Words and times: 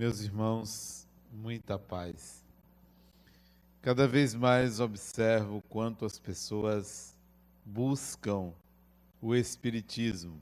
Meus 0.00 0.22
irmãos, 0.22 1.06
muita 1.30 1.78
paz. 1.78 2.42
Cada 3.82 4.08
vez 4.08 4.34
mais 4.34 4.80
observo 4.80 5.62
quanto 5.68 6.06
as 6.06 6.18
pessoas 6.18 7.14
buscam 7.66 8.50
o 9.20 9.34
Espiritismo 9.34 10.40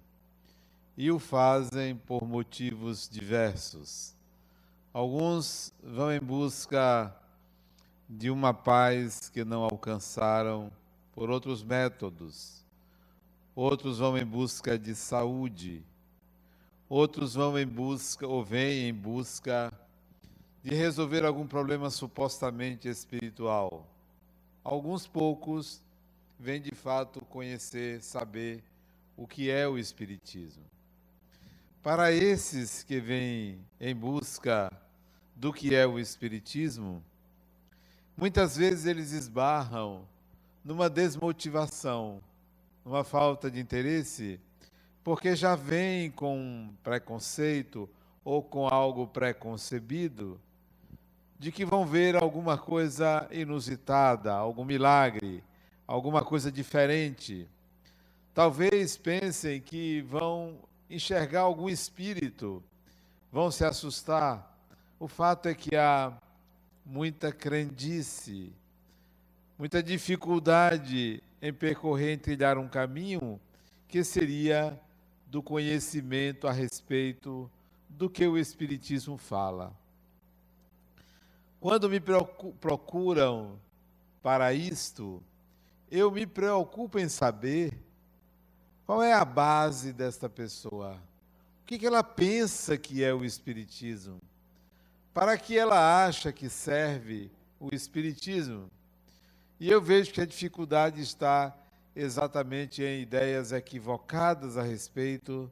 e 0.96 1.10
o 1.10 1.18
fazem 1.18 1.96
por 1.96 2.22
motivos 2.24 3.08
diversos. 3.08 4.14
Alguns 4.92 5.74
vão 5.82 6.12
em 6.12 6.20
busca 6.20 7.12
de 8.08 8.30
uma 8.30 8.54
paz 8.54 9.28
que 9.28 9.44
não 9.44 9.64
alcançaram 9.64 10.70
por 11.12 11.30
outros 11.30 11.64
métodos. 11.64 12.64
Outros 13.56 13.98
vão 13.98 14.16
em 14.16 14.24
busca 14.24 14.78
de 14.78 14.94
saúde. 14.94 15.82
Outros 16.88 17.34
vão 17.34 17.58
em 17.58 17.66
busca 17.66 18.26
ou 18.26 18.42
vêm 18.42 18.88
em 18.88 18.94
busca 18.94 19.70
de 20.62 20.74
resolver 20.74 21.24
algum 21.24 21.46
problema 21.46 21.90
supostamente 21.90 22.88
espiritual. 22.88 23.86
Alguns 24.64 25.06
poucos 25.06 25.82
vêm 26.38 26.60
de 26.60 26.74
fato 26.74 27.24
conhecer, 27.26 28.02
saber 28.02 28.62
o 29.16 29.26
que 29.26 29.50
é 29.50 29.68
o 29.68 29.76
espiritismo. 29.76 30.64
Para 31.82 32.10
esses 32.10 32.82
que 32.82 33.00
vêm 33.00 33.58
em 33.80 33.94
busca 33.94 34.72
do 35.36 35.52
que 35.52 35.74
é 35.74 35.86
o 35.86 35.98
espiritismo, 35.98 37.02
muitas 38.16 38.56
vezes 38.56 38.86
eles 38.86 39.12
esbarram 39.12 40.06
numa 40.64 40.88
desmotivação, 40.88 42.22
numa 42.84 43.04
falta 43.04 43.50
de 43.50 43.60
interesse, 43.60 44.40
porque 45.02 45.34
já 45.34 45.54
vem 45.54 46.10
com 46.10 46.70
preconceito 46.82 47.88
ou 48.24 48.42
com 48.42 48.68
algo 48.68 49.06
preconcebido 49.06 50.40
de 51.38 51.52
que 51.52 51.64
vão 51.64 51.86
ver 51.86 52.16
alguma 52.16 52.58
coisa 52.58 53.28
inusitada, 53.30 54.32
algum 54.32 54.64
milagre, 54.64 55.42
alguma 55.86 56.24
coisa 56.24 56.50
diferente. 56.50 57.48
Talvez 58.34 58.96
pensem 58.96 59.60
que 59.60 60.02
vão 60.02 60.58
enxergar 60.90 61.42
algum 61.42 61.68
espírito, 61.68 62.62
vão 63.30 63.50
se 63.50 63.64
assustar. 63.64 64.58
O 64.98 65.06
fato 65.06 65.48
é 65.48 65.54
que 65.54 65.76
há 65.76 66.12
muita 66.84 67.30
crendice, 67.30 68.52
muita 69.56 69.82
dificuldade 69.82 71.22
em 71.40 71.52
percorrer, 71.52 72.14
em 72.14 72.18
trilhar 72.18 72.58
um 72.58 72.68
caminho 72.68 73.40
que 73.86 74.02
seria 74.02 74.78
do 75.28 75.42
conhecimento 75.42 76.48
a 76.48 76.52
respeito 76.52 77.50
do 77.88 78.08
que 78.08 78.26
o 78.26 78.38
Espiritismo 78.38 79.16
fala. 79.16 79.76
Quando 81.60 81.88
me 81.88 82.00
procuram 82.60 83.58
para 84.22 84.52
isto, 84.52 85.22
eu 85.90 86.10
me 86.10 86.26
preocupo 86.26 86.98
em 86.98 87.08
saber 87.08 87.76
qual 88.86 89.02
é 89.02 89.12
a 89.12 89.24
base 89.24 89.92
desta 89.92 90.28
pessoa. 90.28 90.98
O 91.62 91.66
que, 91.66 91.86
ela 91.86 92.02
pensa 92.02 92.78
que 92.78 93.04
é 93.04 93.12
o 93.12 93.24
Espiritismo? 93.24 94.18
Para 95.12 95.36
que 95.36 95.58
ela 95.58 96.06
acha 96.06 96.32
que 96.32 96.48
serve 96.48 97.30
o 97.60 97.74
Espiritismo? 97.74 98.70
E 99.60 99.68
eu 99.68 99.82
vejo 99.82 100.12
que 100.12 100.20
a 100.20 100.26
dificuldade 100.26 101.02
está 101.02 101.54
exatamente 101.98 102.80
em 102.80 103.02
ideias 103.02 103.50
equivocadas 103.50 104.56
a 104.56 104.62
respeito 104.62 105.50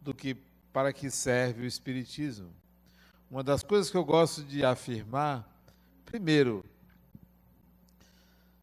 do 0.00 0.14
que 0.14 0.36
para 0.72 0.92
que 0.92 1.10
serve 1.10 1.64
o 1.64 1.66
Espiritismo. 1.66 2.48
Uma 3.28 3.42
das 3.42 3.64
coisas 3.64 3.90
que 3.90 3.96
eu 3.96 4.04
gosto 4.04 4.44
de 4.44 4.64
afirmar, 4.64 5.44
primeiro, 6.06 6.64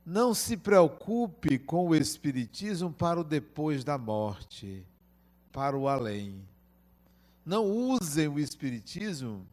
não 0.05 0.33
se 0.33 0.55
preocupe 0.55 1.59
com 1.59 1.89
o 1.89 1.95
Espiritismo 1.95 2.93
para 2.93 3.19
o 3.19 3.25
depois 3.25 3.83
da 3.83 3.97
morte, 3.97 4.85
para 5.51 5.77
o 5.77 5.89
além. 5.89 6.41
Não 7.45 7.65
usem 7.65 8.29
o 8.29 8.39
Espiritismo 8.39 9.45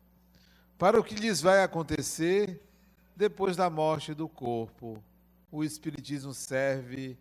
para 0.79 0.99
o 0.99 1.03
que 1.03 1.17
lhes 1.17 1.41
vai 1.41 1.65
acontecer 1.65 2.63
depois 3.17 3.57
da 3.57 3.69
morte 3.69 4.15
do 4.15 4.29
corpo. 4.29 5.03
O 5.51 5.65
Espiritismo 5.65 6.33
serve 6.33 7.19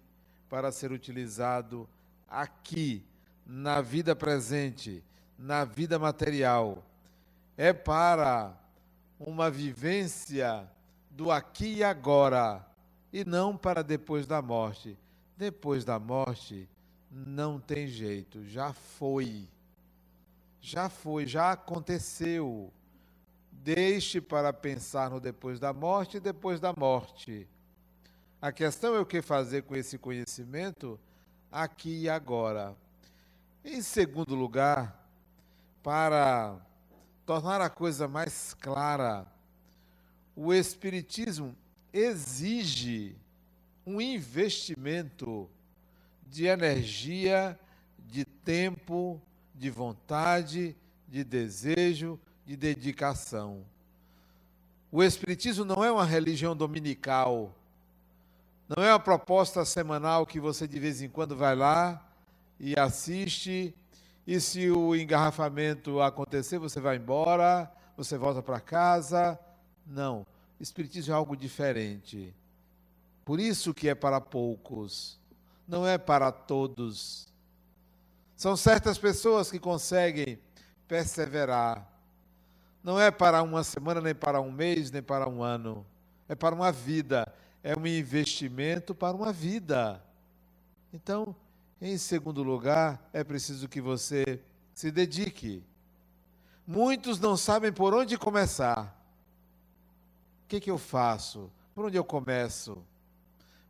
para 0.53 0.71
ser 0.71 0.91
utilizado 0.91 1.89
aqui, 2.29 3.03
na 3.43 3.81
vida 3.81 4.15
presente, 4.15 5.03
na 5.35 5.65
vida 5.65 5.97
material 5.97 6.83
é 7.57 7.73
para 7.73 8.55
uma 9.19 9.49
vivência 9.49 10.69
do 11.09 11.31
aqui 11.31 11.77
e 11.77 11.83
agora, 11.83 12.63
e 13.11 13.25
não 13.25 13.57
para 13.57 13.83
depois 13.83 14.27
da 14.27 14.43
morte. 14.43 14.95
Depois 15.35 15.83
da 15.83 15.97
morte, 15.97 16.69
não 17.09 17.59
tem 17.59 17.87
jeito, 17.87 18.45
já 18.45 18.73
foi. 18.73 19.49
Já 20.61 20.87
foi, 20.87 21.25
já 21.25 21.53
aconteceu. 21.53 22.71
Deixe 23.51 24.21
para 24.21 24.53
pensar 24.53 25.09
no 25.09 25.19
depois 25.19 25.59
da 25.59 25.73
morte 25.73 26.17
e 26.17 26.19
depois 26.19 26.59
da 26.59 26.71
morte. 26.77 27.47
A 28.43 28.51
questão 28.51 28.93
é 28.93 28.99
o 28.99 29.05
que 29.05 29.21
fazer 29.21 29.63
com 29.63 29.73
esse 29.73 29.97
conhecimento 29.97 30.99
aqui 31.49 32.01
e 32.01 32.09
agora. 32.09 32.75
Em 33.63 33.81
segundo 33.81 34.35
lugar, 34.35 35.09
para 35.81 36.59
tornar 37.25 37.61
a 37.61 37.69
coisa 37.69 38.05
mais 38.05 38.53
clara, 38.55 39.25
o 40.35 40.53
Espiritismo 40.53 41.55
exige 41.93 43.15
um 43.85 44.01
investimento 44.01 45.49
de 46.27 46.45
energia, 46.45 47.57
de 47.97 48.25
tempo, 48.25 49.21
de 49.55 49.69
vontade, 49.69 50.75
de 51.07 51.23
desejo, 51.23 52.19
de 52.45 52.57
dedicação. 52.57 53.65
O 54.91 55.01
Espiritismo 55.01 55.63
não 55.63 55.81
é 55.81 55.89
uma 55.89 56.03
religião 56.03 56.53
dominical, 56.53 57.55
não 58.67 58.83
é 58.83 58.91
uma 58.91 58.99
proposta 58.99 59.65
semanal 59.65 60.25
que 60.25 60.39
você 60.39 60.67
de 60.67 60.79
vez 60.79 61.01
em 61.01 61.09
quando 61.09 61.35
vai 61.35 61.55
lá 61.55 62.05
e 62.59 62.77
assiste 62.79 63.75
e 64.25 64.39
se 64.39 64.71
o 64.71 64.95
engarrafamento 64.95 66.01
acontecer, 66.01 66.57
você 66.57 66.79
vai 66.79 66.95
embora, 66.95 67.69
você 67.97 68.17
volta 68.17 68.41
para 68.41 68.59
casa. 68.59 69.37
Não. 69.85 70.25
Espiritismo 70.59 71.13
é 71.13 71.17
algo 71.17 71.35
diferente. 71.35 72.33
Por 73.25 73.39
isso 73.39 73.73
que 73.73 73.89
é 73.89 73.95
para 73.95 74.21
poucos, 74.21 75.19
não 75.67 75.85
é 75.85 75.97
para 75.97 76.31
todos. 76.31 77.27
São 78.35 78.55
certas 78.55 78.97
pessoas 78.97 79.51
que 79.51 79.59
conseguem 79.59 80.39
perseverar. 80.87 81.87
Não 82.83 82.99
é 82.99 83.11
para 83.11 83.41
uma 83.41 83.63
semana, 83.63 84.01
nem 84.01 84.15
para 84.15 84.41
um 84.41 84.51
mês, 84.51 84.91
nem 84.91 85.01
para 85.01 85.27
um 85.29 85.41
ano. 85.41 85.85
É 86.27 86.35
para 86.35 86.55
uma 86.55 86.71
vida. 86.71 87.25
É 87.63 87.77
um 87.77 87.87
investimento 87.87 88.93
para 88.93 89.15
uma 89.15 89.31
vida. 89.31 90.03
Então, 90.91 91.35
em 91.81 91.97
segundo 91.97 92.43
lugar, 92.43 93.09
é 93.13 93.23
preciso 93.23 93.67
que 93.67 93.79
você 93.79 94.39
se 94.73 94.91
dedique. 94.91 95.63
Muitos 96.67 97.19
não 97.19 97.35
sabem 97.35 97.71
por 97.71 97.93
onde 97.93 98.17
começar. 98.17 98.99
O 100.43 100.47
que, 100.47 100.59
que 100.59 100.69
eu 100.69 100.77
faço? 100.77 101.51
Por 101.73 101.85
onde 101.85 101.97
eu 101.97 102.03
começo? 102.03 102.83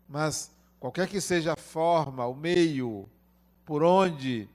Mas, 0.08 0.52
qualquer 0.80 1.08
que 1.08 1.22
seja 1.22 1.54
a 1.54 1.56
forma, 1.56 2.26
o 2.28 2.36
meio, 2.36 3.10
por 3.66 3.84
onde, 3.84 4.50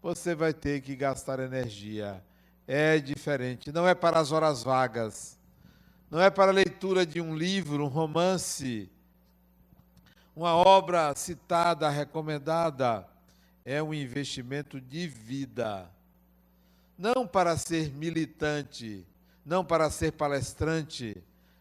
você 0.00 0.34
vai 0.34 0.52
ter 0.52 0.80
que 0.80 0.96
gastar 0.96 1.40
energia. 1.40 2.22
É 2.66 2.98
diferente. 2.98 3.72
Não 3.72 3.86
é 3.86 3.94
para 3.94 4.18
as 4.18 4.32
horas 4.32 4.62
vagas. 4.62 5.38
Não 6.12 6.20
é 6.20 6.30
para 6.30 6.52
a 6.52 6.54
leitura 6.54 7.04
de 7.04 7.20
um 7.20 7.34
livro, 7.34 7.84
um 7.84 7.88
romance 7.88 8.88
uma 10.34 10.54
obra 10.54 11.14
citada, 11.14 11.88
recomendada, 11.90 13.06
é 13.64 13.82
um 13.82 13.92
investimento 13.92 14.80
de 14.80 15.06
vida. 15.06 15.90
Não 16.96 17.26
para 17.26 17.56
ser 17.56 17.90
militante, 17.92 19.06
não 19.44 19.64
para 19.64 19.90
ser 19.90 20.12
palestrante, 20.12 21.16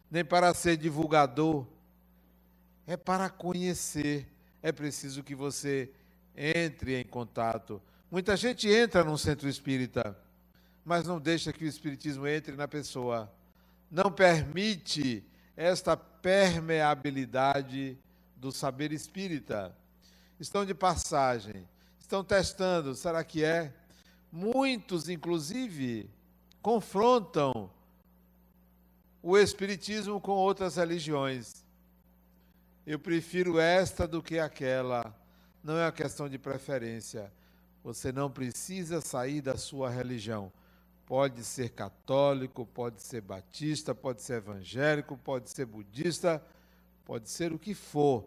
nem 0.09 0.23
para 0.23 0.53
ser 0.53 0.77
divulgador. 0.77 1.65
É 2.87 2.95
para 2.95 3.29
conhecer. 3.29 4.27
É 4.63 4.71
preciso 4.71 5.23
que 5.23 5.35
você 5.35 5.89
entre 6.35 6.99
em 6.99 7.05
contato. 7.05 7.81
Muita 8.09 8.37
gente 8.37 8.69
entra 8.69 9.03
num 9.03 9.17
centro 9.17 9.49
espírita, 9.49 10.17
mas 10.85 11.05
não 11.05 11.19
deixa 11.19 11.51
que 11.53 11.65
o 11.65 11.67
espiritismo 11.67 12.27
entre 12.27 12.55
na 12.55 12.67
pessoa. 12.67 13.29
Não 13.91 14.09
permite 14.09 15.23
esta 15.55 15.95
permeabilidade 15.97 17.99
do 18.37 18.51
saber 18.51 18.91
espírita. 18.93 19.75
Estão 20.39 20.65
de 20.65 20.73
passagem, 20.73 21.67
estão 21.99 22.23
testando, 22.23 22.95
será 22.95 23.23
que 23.23 23.43
é? 23.43 23.71
Muitos, 24.31 25.09
inclusive, 25.09 26.09
confrontam 26.61 27.69
o 29.21 29.37
Espiritismo 29.37 30.21
com 30.21 30.31
outras 30.31 30.77
religiões. 30.77 31.65
Eu 32.87 32.97
prefiro 32.97 33.59
esta 33.59 34.07
do 34.07 34.23
que 34.23 34.39
aquela. 34.39 35.13
Não 35.63 35.77
é 35.77 35.85
uma 35.85 35.91
questão 35.91 36.29
de 36.29 36.39
preferência. 36.39 37.31
Você 37.83 38.11
não 38.11 38.31
precisa 38.31 39.01
sair 39.01 39.41
da 39.41 39.57
sua 39.57 39.89
religião. 39.89 40.51
Pode 41.11 41.43
ser 41.43 41.71
católico, 41.71 42.65
pode 42.65 43.01
ser 43.01 43.19
batista, 43.19 43.93
pode 43.93 44.21
ser 44.21 44.35
evangélico, 44.35 45.17
pode 45.17 45.49
ser 45.49 45.65
budista, 45.65 46.41
pode 47.03 47.29
ser 47.29 47.51
o 47.51 47.59
que 47.59 47.73
for. 47.73 48.23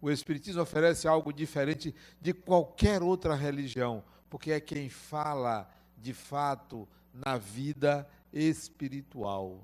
O 0.00 0.10
Espiritismo 0.10 0.62
oferece 0.62 1.06
algo 1.06 1.30
diferente 1.30 1.94
de 2.22 2.32
qualquer 2.32 3.02
outra 3.02 3.34
religião, 3.34 4.02
porque 4.30 4.50
é 4.50 4.60
quem 4.60 4.88
fala 4.88 5.70
de 5.98 6.14
fato 6.14 6.88
na 7.12 7.36
vida 7.36 8.08
espiritual. 8.32 9.62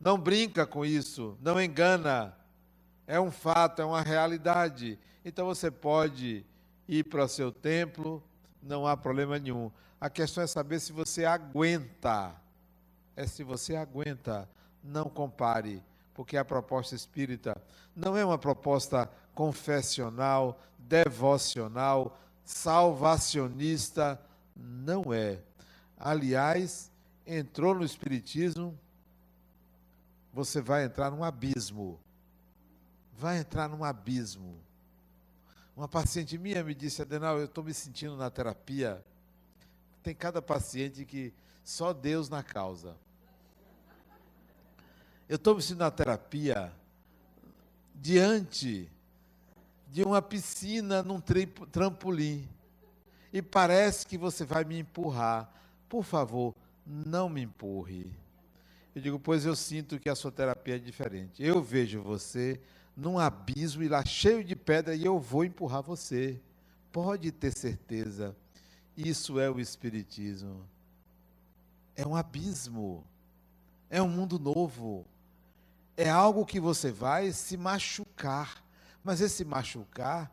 Não 0.00 0.16
brinca 0.16 0.66
com 0.66 0.82
isso, 0.82 1.36
não 1.42 1.60
engana. 1.60 2.34
É 3.06 3.20
um 3.20 3.30
fato, 3.30 3.82
é 3.82 3.84
uma 3.84 4.00
realidade. 4.00 4.98
Então 5.22 5.44
você 5.44 5.70
pode 5.70 6.46
ir 6.88 7.04
para 7.04 7.24
o 7.24 7.28
seu 7.28 7.52
templo, 7.52 8.24
não 8.62 8.86
há 8.86 8.96
problema 8.96 9.38
nenhum. 9.38 9.70
A 10.02 10.10
questão 10.10 10.42
é 10.42 10.48
saber 10.48 10.80
se 10.80 10.92
você 10.92 11.24
aguenta. 11.24 12.34
É 13.14 13.24
se 13.24 13.44
você 13.44 13.76
aguenta. 13.76 14.48
Não 14.82 15.04
compare, 15.04 15.80
porque 16.12 16.36
a 16.36 16.44
proposta 16.44 16.96
espírita 16.96 17.56
não 17.94 18.16
é 18.16 18.24
uma 18.24 18.36
proposta 18.36 19.08
confessional, 19.32 20.60
devocional, 20.76 22.18
salvacionista. 22.44 24.20
Não 24.56 25.14
é. 25.14 25.38
Aliás, 25.96 26.90
entrou 27.24 27.72
no 27.72 27.84
Espiritismo 27.84 28.76
você 30.32 30.60
vai 30.60 30.84
entrar 30.84 31.12
num 31.12 31.22
abismo. 31.22 32.00
Vai 33.12 33.38
entrar 33.38 33.68
num 33.68 33.84
abismo. 33.84 34.58
Uma 35.76 35.86
paciente 35.86 36.36
minha 36.36 36.64
me 36.64 36.74
disse, 36.74 37.02
Adenal, 37.02 37.38
eu 37.38 37.44
estou 37.44 37.62
me 37.62 37.72
sentindo 37.72 38.16
na 38.16 38.30
terapia. 38.30 39.04
Tem 40.02 40.14
cada 40.14 40.42
paciente 40.42 41.04
que 41.04 41.32
só 41.62 41.92
Deus 41.92 42.28
na 42.28 42.42
causa. 42.42 42.96
Eu 45.28 45.36
estou 45.36 45.54
me 45.54 45.62
sentindo 45.62 45.78
na 45.78 45.90
terapia 45.90 46.72
diante 47.94 48.90
de 49.88 50.02
uma 50.02 50.20
piscina 50.20 51.02
num 51.02 51.20
trampolim. 51.70 52.48
E 53.32 53.40
parece 53.40 54.06
que 54.06 54.18
você 54.18 54.44
vai 54.44 54.64
me 54.64 54.78
empurrar. 54.78 55.50
Por 55.88 56.02
favor, 56.02 56.54
não 56.86 57.28
me 57.28 57.42
empurre. 57.42 58.12
Eu 58.94 59.00
digo, 59.00 59.18
pois 59.18 59.46
eu 59.46 59.54
sinto 59.54 59.98
que 59.98 60.08
a 60.08 60.14
sua 60.14 60.32
terapia 60.32 60.76
é 60.76 60.78
diferente. 60.78 61.42
Eu 61.42 61.62
vejo 61.62 62.02
você 62.02 62.60
num 62.96 63.18
abismo 63.18 63.82
e 63.82 63.88
lá 63.88 64.04
cheio 64.04 64.44
de 64.44 64.54
pedra 64.54 64.94
e 64.94 65.04
eu 65.04 65.18
vou 65.18 65.44
empurrar 65.44 65.82
você. 65.82 66.40
Pode 66.90 67.30
ter 67.32 67.56
certeza. 67.56 68.36
Isso 68.96 69.38
é 69.38 69.50
o 69.50 69.60
Espiritismo. 69.60 70.66
É 71.96 72.06
um 72.06 72.16
abismo. 72.16 73.04
É 73.88 74.00
um 74.02 74.08
mundo 74.08 74.38
novo. 74.38 75.06
É 75.96 76.08
algo 76.08 76.46
que 76.46 76.60
você 76.60 76.90
vai 76.90 77.32
se 77.32 77.56
machucar. 77.56 78.62
Mas 79.04 79.20
esse 79.20 79.44
machucar 79.44 80.30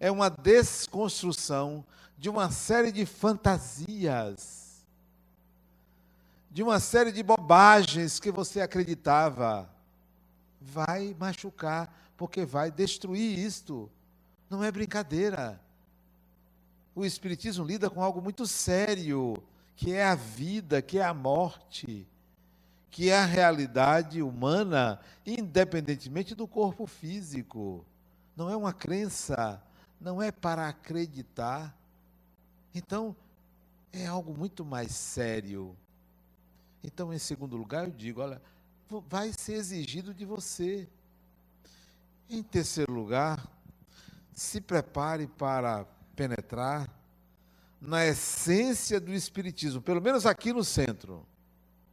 é 0.00 0.10
uma 0.10 0.28
desconstrução 0.28 1.84
de 2.18 2.28
uma 2.28 2.50
série 2.50 2.90
de 2.90 3.04
fantasias 3.04 4.64
de 6.54 6.62
uma 6.62 6.78
série 6.78 7.10
de 7.10 7.20
bobagens 7.20 8.20
que 8.20 8.30
você 8.30 8.60
acreditava. 8.60 9.68
Vai 10.60 11.12
machucar, 11.18 11.92
porque 12.16 12.44
vai 12.44 12.70
destruir 12.70 13.36
isto. 13.36 13.90
Não 14.48 14.62
é 14.62 14.70
brincadeira. 14.70 15.60
O 16.94 17.04
Espiritismo 17.04 17.64
lida 17.64 17.90
com 17.90 18.02
algo 18.02 18.22
muito 18.22 18.46
sério, 18.46 19.42
que 19.74 19.92
é 19.92 20.04
a 20.04 20.14
vida, 20.14 20.80
que 20.80 20.98
é 20.98 21.04
a 21.04 21.12
morte, 21.12 22.06
que 22.88 23.10
é 23.10 23.18
a 23.18 23.24
realidade 23.24 24.22
humana, 24.22 25.00
independentemente 25.26 26.34
do 26.34 26.46
corpo 26.46 26.86
físico. 26.86 27.84
Não 28.36 28.48
é 28.48 28.56
uma 28.56 28.72
crença, 28.72 29.60
não 30.00 30.22
é 30.22 30.30
para 30.30 30.68
acreditar. 30.68 31.76
Então, 32.72 33.16
é 33.92 34.06
algo 34.06 34.36
muito 34.36 34.64
mais 34.64 34.92
sério. 34.92 35.76
Então, 36.84 37.12
em 37.12 37.18
segundo 37.18 37.56
lugar, 37.56 37.86
eu 37.86 37.90
digo: 37.90 38.20
olha, 38.20 38.40
vai 39.08 39.32
ser 39.32 39.54
exigido 39.54 40.14
de 40.14 40.24
você. 40.24 40.88
Em 42.30 42.42
terceiro 42.42 42.92
lugar, 42.92 43.44
se 44.32 44.60
prepare 44.60 45.26
para 45.26 45.84
penetrar 46.14 46.88
na 47.80 48.06
essência 48.06 48.98
do 48.98 49.12
Espiritismo, 49.12 49.82
pelo 49.82 50.00
menos 50.00 50.24
aqui 50.24 50.52
no 50.52 50.64
centro, 50.64 51.26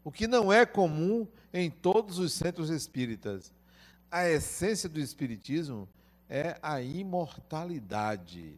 o 0.03 0.11
que 0.11 0.27
não 0.27 0.51
é 0.51 0.65
comum 0.65 1.27
em 1.53 1.69
todos 1.69 2.17
os 2.17 2.33
centros 2.33 2.69
espíritas. 2.69 3.53
A 4.09 4.27
essência 4.27 4.87
do 4.87 4.99
Espiritismo 4.99 5.87
é 6.29 6.57
a 6.61 6.81
imortalidade, 6.81 8.57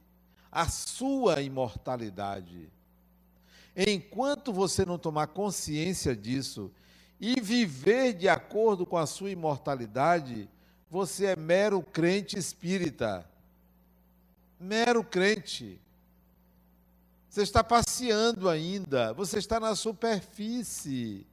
a 0.51 0.67
sua 0.67 1.41
imortalidade. 1.41 2.69
Enquanto 3.75 4.53
você 4.53 4.85
não 4.85 4.99
tomar 4.99 5.27
consciência 5.27 6.15
disso 6.15 6.71
e 7.19 7.41
viver 7.41 8.13
de 8.13 8.29
acordo 8.29 8.85
com 8.85 8.97
a 8.97 9.07
sua 9.07 9.31
imortalidade, 9.31 10.47
você 10.89 11.25
é 11.25 11.35
mero 11.35 11.81
crente 11.81 12.37
espírita. 12.37 13.27
Mero 14.63 15.03
crente. 15.03 15.77
Você 17.27 17.41
está 17.41 17.61
passeando 17.61 18.47
ainda, 18.47 19.11
você 19.11 19.37
está 19.37 19.59
na 19.59 19.75
superfície. 19.75 21.27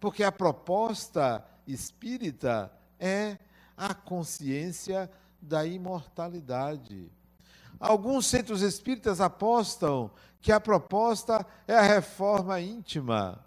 Porque 0.00 0.24
a 0.24 0.32
proposta 0.32 1.46
espírita 1.64 2.72
é 2.98 3.38
a 3.76 3.94
consciência 3.94 5.08
da 5.40 5.64
imortalidade. 5.64 7.08
Alguns 7.78 8.26
centros 8.26 8.62
espíritas 8.62 9.20
apostam 9.20 10.10
que 10.40 10.50
a 10.50 10.58
proposta 10.58 11.46
é 11.68 11.74
a 11.76 11.82
reforma 11.82 12.60
íntima. 12.60 13.44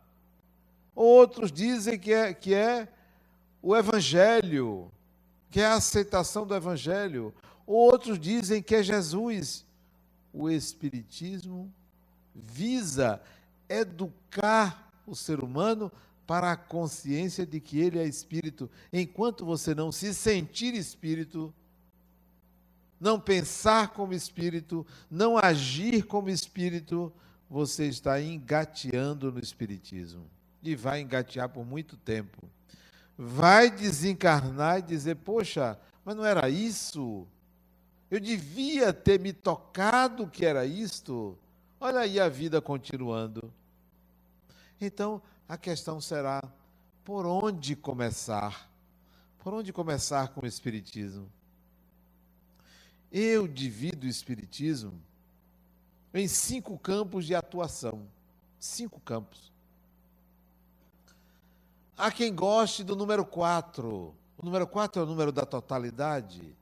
Outros 0.95 1.51
dizem 1.51 1.99
que 1.99 2.13
é, 2.13 2.33
que 2.33 2.53
é 2.53 2.87
o 3.61 3.75
evangelho, 3.75 4.89
que 5.51 5.59
é 5.59 5.65
a 5.65 5.73
aceitação 5.73 6.47
do 6.47 6.55
evangelho. 6.55 7.33
Outros 7.71 8.17
dizem 8.19 8.63
que 8.63 8.73
é 8.73 8.81
Jesus. 8.81 9.63
O 10.33 10.49
Espiritismo 10.49 11.71
visa 12.33 13.21
educar 13.69 14.91
o 15.05 15.15
ser 15.15 15.43
humano 15.43 15.91
para 16.25 16.51
a 16.51 16.57
consciência 16.57 17.45
de 17.45 17.59
que 17.59 17.79
ele 17.79 17.99
é 17.99 18.07
espírito. 18.07 18.71
Enquanto 18.91 19.45
você 19.45 19.75
não 19.75 19.91
se 19.91 20.15
sentir 20.15 20.73
espírito, 20.73 21.53
não 22.99 23.19
pensar 23.19 23.89
como 23.89 24.13
espírito, 24.13 24.83
não 25.07 25.37
agir 25.37 26.07
como 26.07 26.27
espírito, 26.27 27.13
você 27.47 27.85
está 27.85 28.19
engateando 28.19 29.31
no 29.31 29.39
espiritismo. 29.39 30.25
E 30.63 30.75
vai 30.75 31.01
engatear 31.01 31.49
por 31.49 31.63
muito 31.63 31.95
tempo. 31.97 32.49
Vai 33.15 33.69
desencarnar 33.69 34.79
e 34.79 34.81
dizer: 34.81 35.17
Poxa, 35.17 35.79
mas 36.03 36.15
não 36.15 36.25
era 36.25 36.49
isso? 36.49 37.27
Eu 38.09 38.19
devia 38.19 38.91
ter 38.91 39.19
me 39.19 39.31
tocado 39.31 40.27
que 40.27 40.45
era 40.45 40.65
isto. 40.65 41.37
Olha 41.79 41.99
aí 41.99 42.19
a 42.19 42.27
vida 42.27 42.61
continuando. 42.61 43.53
Então, 44.81 45.21
a 45.47 45.57
questão 45.57 46.01
será: 46.01 46.41
por 47.03 47.25
onde 47.25 47.75
começar? 47.75 48.69
Por 49.39 49.53
onde 49.53 49.71
começar 49.71 50.29
com 50.29 50.41
o 50.41 50.47
Espiritismo? 50.47 51.31
Eu 53.11 53.47
divido 53.47 54.05
o 54.05 54.09
Espiritismo 54.09 54.93
em 56.13 56.27
cinco 56.27 56.77
campos 56.77 57.25
de 57.25 57.35
atuação. 57.35 58.07
Cinco 58.59 58.99
campos. 58.99 59.51
Há 61.97 62.11
quem 62.11 62.33
goste 62.33 62.83
do 62.83 62.95
número 62.95 63.25
4. 63.25 64.13
O 64.37 64.45
número 64.45 64.67
4 64.67 65.01
é 65.01 65.03
o 65.03 65.07
número 65.07 65.31
da 65.31 65.45
totalidade. 65.45 66.55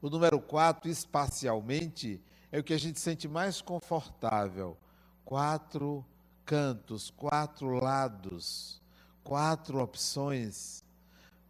O 0.00 0.08
número 0.08 0.40
4, 0.40 0.90
espacialmente, 0.90 2.20
é 2.52 2.58
o 2.58 2.64
que 2.64 2.74
a 2.74 2.78
gente 2.78 3.00
sente 3.00 3.26
mais 3.26 3.60
confortável. 3.60 4.76
Quatro 5.24 6.04
cantos, 6.44 7.10
quatro 7.10 7.70
lados, 7.70 8.80
quatro 9.22 9.80
opções. 9.80 10.84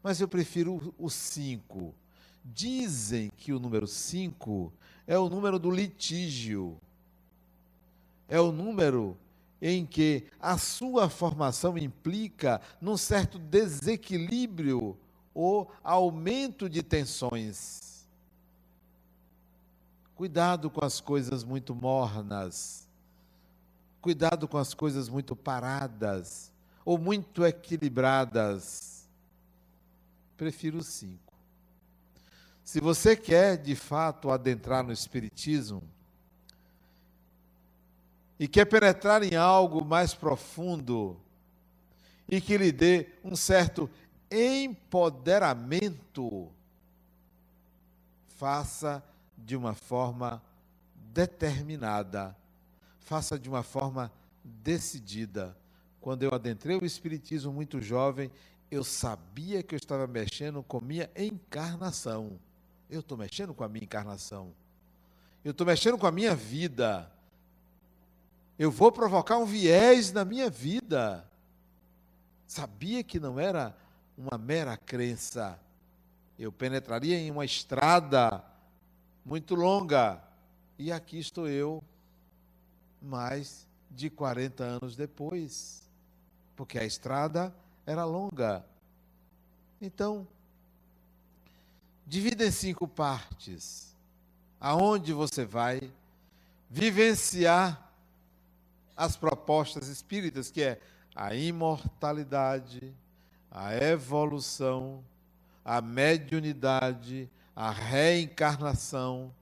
Mas 0.03 0.21
eu 0.21 0.29
prefiro 0.29 0.95
o 0.99 1.09
5 1.09 1.95
Dizem 2.55 3.31
que 3.37 3.53
o 3.53 3.59
número 3.59 3.87
5 3.87 4.73
é 5.07 5.19
o 5.19 5.29
número 5.29 5.59
do 5.59 5.71
litígio. 5.71 6.81
É 8.27 8.41
o 8.41 8.51
número 8.51 9.17
em 9.61 9.85
que 9.85 10.25
a 10.41 10.57
sua 10.57 11.09
formação 11.09 11.77
implica 11.77 12.61
num 12.81 12.97
certo 12.97 13.39
desequilíbrio 13.39 14.97
ou 15.35 15.71
aumento 15.83 16.69
de 16.69 16.83
tensões. 16.83 17.88
Cuidado 20.19 20.69
com 20.69 20.85
as 20.85 21.01
coisas 21.01 21.43
muito 21.45 21.75
mornas. 21.77 22.89
Cuidado 24.03 24.49
com 24.49 24.59
as 24.59 24.75
coisas 24.75 25.09
muito 25.09 25.37
paradas 25.37 26.51
ou 26.85 26.99
muito 26.99 27.47
equilibradas. 27.47 29.07
Prefiro 30.37 30.83
cinco. 30.83 31.33
Se 32.65 32.81
você 32.81 33.15
quer 33.15 33.59
de 33.59 33.77
fato 33.77 34.33
adentrar 34.33 34.83
no 34.83 34.93
Espiritismo, 34.93 35.85
e 38.41 38.49
quer 38.49 38.65
penetrar 38.65 39.23
em 39.23 39.37
algo 39.37 39.85
mais 39.85 40.15
profundo 40.15 41.17
e 42.29 42.41
que 42.41 42.59
lhe 42.59 42.73
dê 42.73 43.07
um 43.23 43.37
certo 43.37 43.89
empoderamento, 44.29 46.49
faça 48.37 49.01
de 49.39 49.57
uma 49.57 49.75
forma 49.75 50.43
determinada, 51.13 52.37
faça 52.99 53.39
de 53.39 53.49
uma 53.49 53.63
forma 53.63 54.13
decidida. 54.45 55.57
Quando 56.01 56.23
eu 56.23 56.35
adentrei 56.35 56.77
o 56.77 56.85
Espiritismo 56.85 57.53
muito 57.53 57.81
jovem, 57.81 58.31
eu 58.71 58.85
sabia 58.85 59.63
que 59.63 59.75
eu 59.75 59.79
estava 59.79 60.07
mexendo 60.07 60.63
com 60.63 60.81
minha 60.81 61.11
encarnação. 61.17 62.39
Eu 62.91 63.01
estou 63.01 63.17
mexendo 63.17 63.55
com 63.55 63.65
a 63.65 63.69
minha 63.69 63.85
encarnação. 63.85 64.53
Eu 65.45 65.53
estou 65.53 65.67
mexendo 65.67 65.97
com 65.97 66.07
a 66.07 66.13
minha 66.13 66.35
vida 66.35 67.11
eu 68.59 68.73
vou 68.73 68.91
provocar 68.91 69.39
um 69.39 69.45
viés 69.45 70.13
na 70.13 70.25
minha 70.25 70.51
vida. 70.51 71.25
Sabia 72.45 73.05
que 73.05 73.21
não 73.21 73.39
era 73.39 73.77
uma 74.17 74.37
mera 74.37 74.77
crença. 74.77 75.61
Eu 76.37 76.51
penetraria 76.51 77.17
em 77.17 77.31
uma 77.31 77.45
estrada 77.45 78.43
muito 79.29 79.55
longa. 79.55 80.19
E 80.79 80.91
aqui 80.91 81.19
estou 81.19 81.47
eu, 81.47 81.85
mais 83.03 83.69
de 83.91 84.09
40 84.09 84.65
anos 84.65 84.97
depois. 84.97 85.87
Porque 86.57 86.79
a 86.79 86.85
estrada 86.85 87.55
era 87.85 88.07
longa. 88.07 88.65
Então, 89.83 90.27
divida 92.07 92.47
em 92.47 92.51
cinco 92.51 92.89
partes. 92.89 93.95
Aonde 94.59 95.13
você 95.13 95.45
vai 95.45 95.93
vivenciar 96.71 97.87
as 98.97 99.15
propostas 99.15 99.89
espíritas, 99.89 100.51
que 100.51 100.63
é 100.63 100.81
a 101.15 101.35
imortalidade, 101.35 102.95
a 103.51 103.75
evolução, 103.77 105.05
a 105.65 105.83
mediunidade, 105.83 107.31
a 107.61 107.73
reencarnação. 107.73 109.35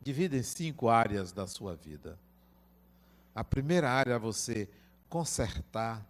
Divida 0.00 0.38
em 0.38 0.42
cinco 0.42 0.88
áreas 0.88 1.32
da 1.32 1.46
sua 1.46 1.76
vida. 1.76 2.18
A 3.34 3.44
primeira 3.44 3.90
área 3.90 4.14
é 4.14 4.18
você 4.18 4.70
consertar, 5.06 6.02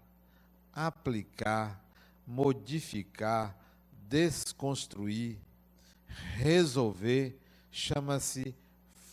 aplicar, 0.73 1.83
modificar, 2.25 3.57
desconstruir, 4.09 5.37
resolver, 6.37 7.37
chama-se 7.73 8.55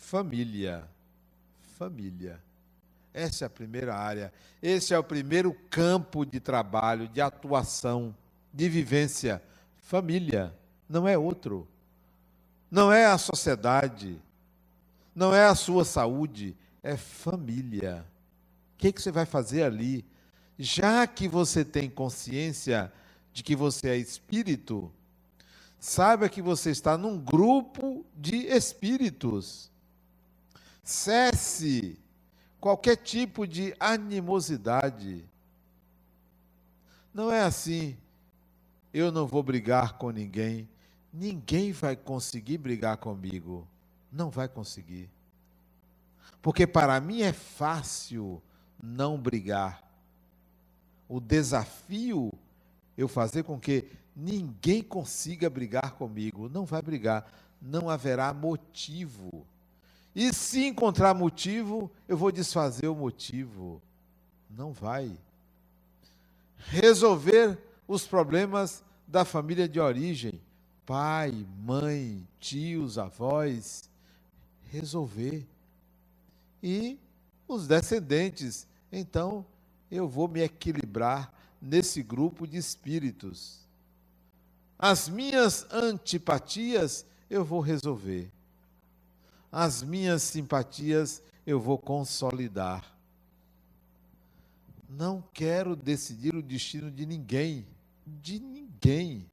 família. 0.01 0.88
Família. 1.80 2.39
Essa 3.12 3.46
é 3.46 3.48
a 3.48 3.50
primeira 3.50 3.96
área. 3.96 4.32
Esse 4.62 4.94
é 4.94 5.00
o 5.00 5.04
primeiro 5.04 5.51
campo 5.72 6.24
de 6.24 6.39
trabalho, 6.39 7.08
de 7.08 7.20
atuação, 7.20 8.16
de 8.60 8.68
vivência. 8.68 9.42
Família. 9.78 10.54
Não 10.88 11.08
é 11.08 11.18
outro. 11.18 11.66
Não 12.70 12.92
é 12.92 13.06
a 13.06 13.18
sociedade. 13.18 14.22
Não 15.16 15.34
é 15.34 15.46
a 15.46 15.56
sua 15.56 15.86
saúde. 15.86 16.58
É 16.84 16.98
família. 16.98 18.06
O 18.74 18.78
que, 18.78 18.92
que 18.92 19.01
você 19.01 19.12
vai 19.12 19.25
fazer 19.25 19.63
ali? 19.63 20.06
Já 20.58 21.08
que 21.08 21.25
você 21.25 21.63
tem 21.63 21.89
consciência 21.89 22.92
de 23.32 23.44
que 23.44 23.56
você 23.56 23.88
é 23.92 23.98
espírito, 23.98 24.92
saiba 25.80 26.28
que 26.28 26.42
você 26.42 26.70
está 26.70 26.98
num 26.98 27.18
grupo 27.18 28.06
de 28.13 28.46
espíritos. 28.48 29.72
Cesse 30.84 31.98
qualquer 32.60 32.98
tipo 32.98 33.48
de 33.48 33.74
animosidade. 33.80 35.24
Não 37.13 37.32
é 37.32 37.42
assim. 37.42 37.98
Eu 38.93 39.12
não 39.12 39.27
vou 39.27 39.43
brigar 39.43 39.98
com 39.98 40.10
ninguém. 40.10 40.67
Ninguém 41.13 41.72
vai 41.72 41.96
conseguir 41.96 42.58
brigar 42.58 42.98
comigo. 42.98 43.67
Não 44.12 44.29
vai 44.29 44.48
conseguir. 44.48 45.10
Porque 46.41 46.65
para 46.65 47.00
mim 47.00 47.22
é 47.22 47.34
fácil 47.34 48.41
não 48.81 49.17
brigar. 49.17 49.84
O 51.08 51.19
desafio 51.19 52.31
eu 52.98 53.08
fazer 53.08 53.43
com 53.43 53.60
que 53.60 53.86
ninguém 54.15 54.81
consiga 54.81 55.50
brigar 55.50 55.91
comigo. 55.91 56.50
Não 56.50 56.65
vai 56.65 56.81
brigar. 56.81 57.25
Não 57.62 57.89
haverá 57.89 58.34
motivo. 58.34 59.46
E 60.15 60.34
se 60.34 60.65
encontrar 60.65 61.13
motivo, 61.13 61.89
eu 62.08 62.17
vou 62.17 62.31
desfazer 62.31 62.88
o 62.88 62.96
motivo. 62.96 63.81
Não 64.50 64.74
vai. 64.74 65.12
Resolver 66.58 67.58
os 67.89 68.08
problemas 68.08 68.81
da 69.05 69.25
família 69.25 69.67
de 69.67 69.81
origem, 69.81 70.39
pai, 70.86 71.46
mãe, 71.58 72.25
tios, 72.39 72.98
avós, 72.98 73.89
resolver. 74.69 75.46
E 76.63 76.98
os 77.46 77.67
descendentes. 77.67 78.65
Então, 78.91 79.46
eu 79.91 80.08
vou 80.08 80.29
me 80.29 80.39
equilibrar 80.39 81.34
nesse 81.62 82.01
grupo 82.01 82.48
de 82.48 82.55
espíritos. 82.55 83.67
As 84.77 85.10
minhas 85.10 85.67
antipatias 85.69 87.05
eu 87.29 87.43
vou 87.43 87.60
resolver 87.60 88.31
as 89.51 89.81
minhas 89.81 90.22
simpatias 90.24 91.22
eu 91.46 91.60
vou 91.60 91.77
consolidar. 91.77 92.96
Não 94.88 95.24
quero 95.34 95.75
decidir 95.75 96.36
o 96.36 96.43
destino 96.43 96.91
de 96.91 97.05
ninguém, 97.05 97.65
de 98.22 98.39
ninguém. 98.39 99.30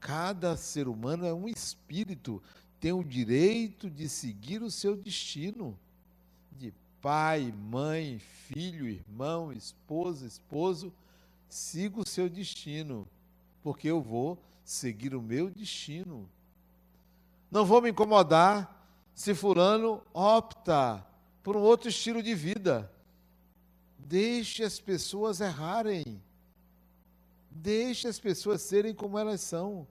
Cada 0.00 0.56
ser 0.56 0.88
humano 0.88 1.24
é 1.24 1.32
um 1.32 1.48
espírito, 1.48 2.42
tem 2.80 2.92
o 2.92 3.04
direito 3.04 3.88
de 3.88 4.08
seguir 4.08 4.62
o 4.62 4.70
seu 4.70 4.96
destino. 4.96 5.78
De 6.58 6.72
pai, 7.00 7.52
mãe, 7.52 8.18
filho, 8.18 8.88
irmão, 8.88 9.52
esposa, 9.52 10.26
esposo, 10.26 10.92
siga 11.48 12.00
o 12.00 12.08
seu 12.08 12.28
destino, 12.28 13.06
porque 13.62 13.88
eu 13.88 14.00
vou 14.00 14.38
seguir 14.64 15.14
o 15.14 15.22
meu 15.22 15.50
destino. 15.50 16.28
Não 17.50 17.64
vou 17.64 17.82
me 17.82 17.90
incomodar 17.90 18.82
se 19.14 19.34
Fulano 19.34 20.02
opta 20.12 21.06
por 21.42 21.56
um 21.56 21.60
outro 21.60 21.88
estilo 21.88 22.22
de 22.22 22.34
vida. 22.34 22.90
Deixe 23.98 24.64
as 24.64 24.80
pessoas 24.80 25.40
errarem. 25.40 26.20
Deixe 27.54 28.08
as 28.08 28.18
pessoas 28.18 28.62
serem 28.62 28.94
como 28.94 29.18
elas 29.18 29.40
são. 29.40 29.86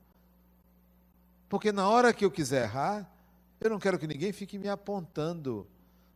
Porque 1.48 1.72
na 1.72 1.88
hora 1.90 2.14
que 2.14 2.26
eu 2.26 2.32
quiser 2.32 2.64
errar, 2.64 3.10
eu 3.60 3.70
não 3.70 3.80
quero 3.80 4.00
que 4.00 4.08
ninguém 4.08 4.32
fique 4.32 4.58
me 4.58 4.68
apontando. 4.68 5.68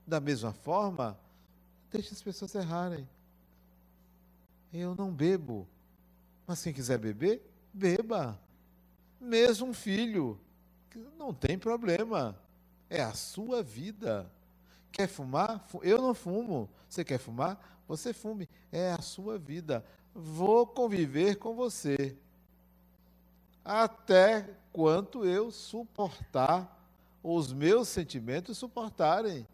Da 0.07 0.19
mesma 0.19 0.53
forma, 0.53 1.17
deixe 1.91 2.13
as 2.13 2.21
pessoas 2.21 2.53
errarem. 2.55 3.07
Eu 4.73 4.93
não 4.95 5.11
bebo. 5.11 5.67
Mas 6.45 6.61
quem 6.61 6.73
quiser 6.73 6.97
beber, 6.97 7.41
beba. 7.73 8.39
Mesmo 9.19 9.67
um 9.67 9.73
filho 9.73 10.39
não 11.17 11.33
tem 11.33 11.57
problema. 11.57 12.37
É 12.89 13.01
a 13.01 13.13
sua 13.13 13.63
vida. 13.63 14.31
Quer 14.91 15.07
fumar? 15.07 15.67
Eu 15.81 16.01
não 16.01 16.13
fumo. 16.13 16.69
Você 16.87 17.03
quer 17.03 17.17
fumar? 17.17 17.83
Você 17.87 18.13
fume. 18.13 18.47
É 18.71 18.91
a 18.91 19.01
sua 19.01 19.37
vida. 19.37 19.83
Vou 20.17 20.65
conviver 20.65 21.35
com 21.35 21.53
você. 21.53 22.15
Até 23.65 24.49
quanto 24.71 25.25
eu 25.25 25.51
suportar, 25.51 26.71
os 27.21 27.51
meus 27.51 27.89
sentimentos 27.89 28.57
suportarem. 28.57 29.45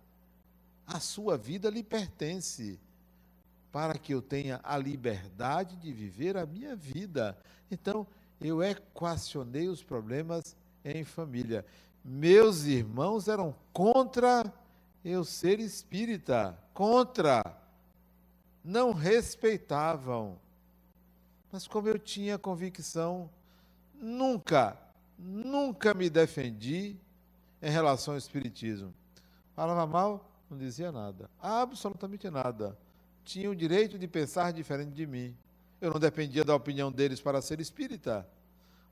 A 0.85 0.99
sua 0.99 1.35
vida 1.35 1.67
lhe 1.67 1.81
pertence. 1.81 2.79
Para 3.71 3.97
que 3.97 4.13
eu 4.13 4.21
tenha 4.21 4.59
a 4.63 4.77
liberdade 4.77 5.75
de 5.77 5.91
viver 5.91 6.37
a 6.37 6.45
minha 6.45 6.75
vida. 6.75 7.35
Então, 7.71 8.05
eu 8.39 8.61
equacionei 8.61 9.67
os 9.67 9.81
problemas 9.81 10.55
em 10.85 11.03
família. 11.03 11.65
Meus 12.05 12.65
irmãos 12.65 13.27
eram 13.27 13.55
contra 13.73 14.53
eu 15.03 15.23
ser 15.23 15.59
espírita, 15.59 16.55
contra. 16.71 17.41
Não 18.63 18.91
respeitavam. 18.91 20.37
Mas 21.51 21.67
como 21.67 21.87
eu 21.87 21.99
tinha 21.99 22.37
convicção, 22.37 23.29
nunca, 23.93 24.77
nunca 25.17 25.93
me 25.93 26.09
defendi 26.09 26.95
em 27.61 27.69
relação 27.69 28.13
ao 28.13 28.17
espiritismo. 28.17 28.93
Falava 29.55 29.85
mal, 29.85 30.31
não 30.49 30.57
dizia 30.57 30.91
nada. 30.91 31.29
Absolutamente 31.41 32.29
nada. 32.29 32.77
Tinha 33.23 33.49
o 33.49 33.55
direito 33.55 33.99
de 33.99 34.07
pensar 34.07 34.51
diferente 34.53 34.91
de 34.91 35.05
mim. 35.05 35.35
Eu 35.79 35.91
não 35.91 35.99
dependia 35.99 36.43
da 36.43 36.55
opinião 36.55 36.91
deles 36.91 37.19
para 37.19 37.41
ser 37.41 37.59
espírita. 37.59 38.27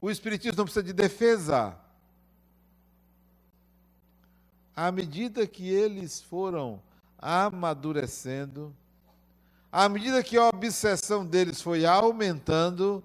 O 0.01 0.09
espiritismo 0.09 0.57
não 0.57 0.65
precisa 0.65 0.83
de 0.83 0.93
defesa. 0.93 1.77
À 4.75 4.91
medida 4.91 5.45
que 5.47 5.67
eles 5.67 6.21
foram 6.21 6.81
amadurecendo, 7.17 8.73
à 9.71 9.87
medida 9.87 10.23
que 10.23 10.37
a 10.37 10.47
obsessão 10.47 11.25
deles 11.25 11.61
foi 11.61 11.85
aumentando, 11.85 13.03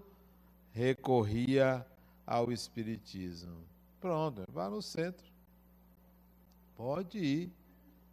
recorria 0.72 1.86
ao 2.26 2.50
espiritismo. 2.50 3.64
Pronto, 4.00 4.44
vá 4.48 4.68
no 4.68 4.82
centro. 4.82 5.24
Pode 6.74 7.18
ir, 7.18 7.52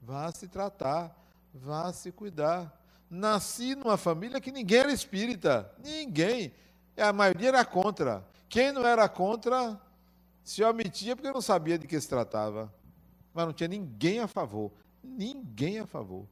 vá 0.02 0.32
se 0.32 0.48
tratar, 0.48 1.16
vá 1.54 1.92
se 1.92 2.12
cuidar. 2.12 2.80
Nasci 3.10 3.76
numa 3.76 3.98
família 3.98 4.40
que 4.40 4.52
ninguém 4.52 4.80
era 4.80 4.94
espírita, 4.94 5.74
ninguém. 5.84 6.54
A 6.98 7.12
maioria 7.12 7.50
era 7.50 7.66
contra. 7.66 8.26
Quem 8.48 8.72
não 8.72 8.86
era 8.86 9.08
contra 9.10 9.80
se 10.44 10.64
omitia 10.64 11.16
porque 11.16 11.32
não 11.32 11.42
sabia 11.42 11.78
de 11.78 11.88
que 11.88 12.00
se 12.00 12.08
tratava. 12.08 12.74
Mas 13.34 13.46
não 13.46 13.54
tinha 13.54 13.68
ninguém 13.68 14.20
a 14.20 14.28
favor. 14.28 14.72
Ninguém 15.04 15.80
a 15.80 15.86
favor. 15.86 16.28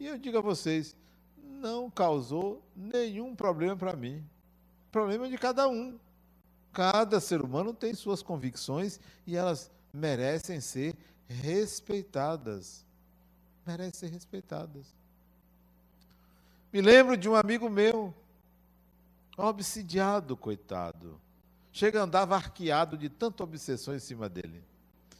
E 0.00 0.06
eu 0.06 0.16
digo 0.16 0.38
a 0.38 0.40
vocês, 0.40 0.96
não 1.36 1.90
causou 1.90 2.62
nenhum 2.74 3.36
problema 3.36 3.76
para 3.76 3.94
mim. 3.94 4.24
Problema 4.90 5.28
de 5.28 5.36
cada 5.36 5.68
um. 5.68 5.98
Cada 6.72 7.20
ser 7.20 7.42
humano 7.42 7.74
tem 7.74 7.92
suas 7.92 8.22
convicções 8.22 8.98
e 9.26 9.36
elas 9.36 9.70
merecem 9.92 10.58
ser 10.58 10.96
respeitadas. 11.28 12.86
Merecem 13.66 14.08
ser 14.08 14.14
respeitadas. 14.14 14.86
Me 16.72 16.80
lembro 16.80 17.14
de 17.14 17.28
um 17.28 17.34
amigo 17.34 17.68
meu 17.68 18.14
obsidiado, 19.36 20.34
coitado. 20.34 21.20
Chega, 21.72 22.02
andava 22.02 22.36
arqueado 22.36 22.96
de 22.96 23.10
tanta 23.10 23.44
obsessão 23.44 23.94
em 23.94 23.98
cima 23.98 24.30
dele. 24.30 24.64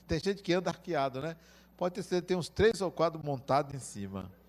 Tem 0.09 0.19
gente 0.19 0.43
que 0.43 0.55
anda 0.55 0.71
arqueado, 0.71 1.21
né? 1.21 1.37
Pode 1.77 1.97
ter 1.97 2.03
certeza, 2.03 2.23
tem 2.23 2.37
uns 2.37 2.49
três 2.49 2.81
ou 2.81 2.91
quatro 2.91 3.23
montados 3.23 3.75
em 3.75 3.79
cima. 3.79 4.40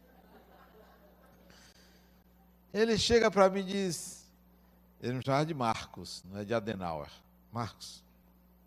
Ele 2.74 2.98
chega 2.98 3.30
para 3.30 3.50
mim 3.50 3.62
e 3.62 3.64
diz, 3.64 4.26
ele 5.02 5.14
me 5.14 5.24
chamava 5.24 5.46
de 5.46 5.54
Marcos, 5.54 6.24
não 6.30 6.40
é 6.40 6.46
de 6.46 6.54
Adenauer. 6.54 7.10
Marcos, 7.52 8.04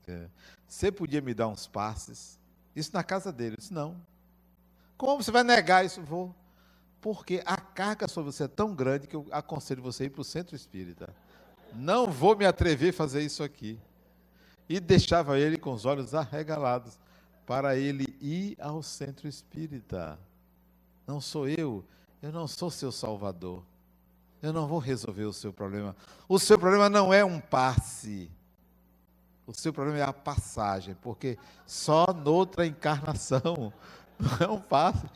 é, 0.06 0.28
você 0.66 0.92
podia 0.92 1.20
me 1.20 1.32
dar 1.32 1.48
uns 1.48 1.66
passes? 1.66 2.38
Isso 2.76 2.90
na 2.92 3.02
casa 3.02 3.32
dele. 3.32 3.54
Eu 3.54 3.58
disse, 3.58 3.72
não. 3.72 3.96
Como 4.96 5.22
você 5.22 5.30
vai 5.30 5.42
negar 5.42 5.84
isso? 5.84 6.02
Vou 6.02 6.34
porque 7.04 7.42
a 7.44 7.58
carga 7.58 8.08
sobre 8.08 8.32
você 8.32 8.44
é 8.44 8.48
tão 8.48 8.74
grande 8.74 9.06
que 9.06 9.14
eu 9.14 9.26
aconselho 9.30 9.82
você 9.82 10.04
a 10.04 10.06
ir 10.06 10.08
para 10.08 10.22
o 10.22 10.24
centro 10.24 10.56
espírita. 10.56 11.14
Não 11.74 12.06
vou 12.10 12.34
me 12.34 12.46
atrever 12.46 12.94
a 12.94 12.96
fazer 12.96 13.20
isso 13.20 13.42
aqui. 13.42 13.78
E 14.66 14.80
deixava 14.80 15.38
ele 15.38 15.58
com 15.58 15.74
os 15.74 15.84
olhos 15.84 16.14
arregalados 16.14 16.98
para 17.44 17.76
ele 17.76 18.06
ir 18.22 18.56
ao 18.58 18.82
centro 18.82 19.28
espírita. 19.28 20.18
Não 21.06 21.20
sou 21.20 21.46
eu, 21.46 21.84
eu 22.22 22.32
não 22.32 22.48
sou 22.48 22.70
seu 22.70 22.90
salvador. 22.90 23.62
Eu 24.44 24.52
não 24.52 24.66
vou 24.66 24.78
resolver 24.78 25.24
o 25.24 25.32
seu 25.32 25.54
problema. 25.54 25.96
O 26.28 26.38
seu 26.38 26.58
problema 26.58 26.90
não 26.90 27.14
é 27.14 27.24
um 27.24 27.40
passe. 27.40 28.30
O 29.46 29.54
seu 29.54 29.72
problema 29.72 30.00
é 30.00 30.02
a 30.02 30.12
passagem, 30.12 30.94
porque 31.00 31.38
só 31.64 32.12
noutra 32.12 32.66
encarnação 32.66 33.72
não 34.20 34.46
é 34.46 34.50
um 34.50 34.60
passe. 34.60 35.06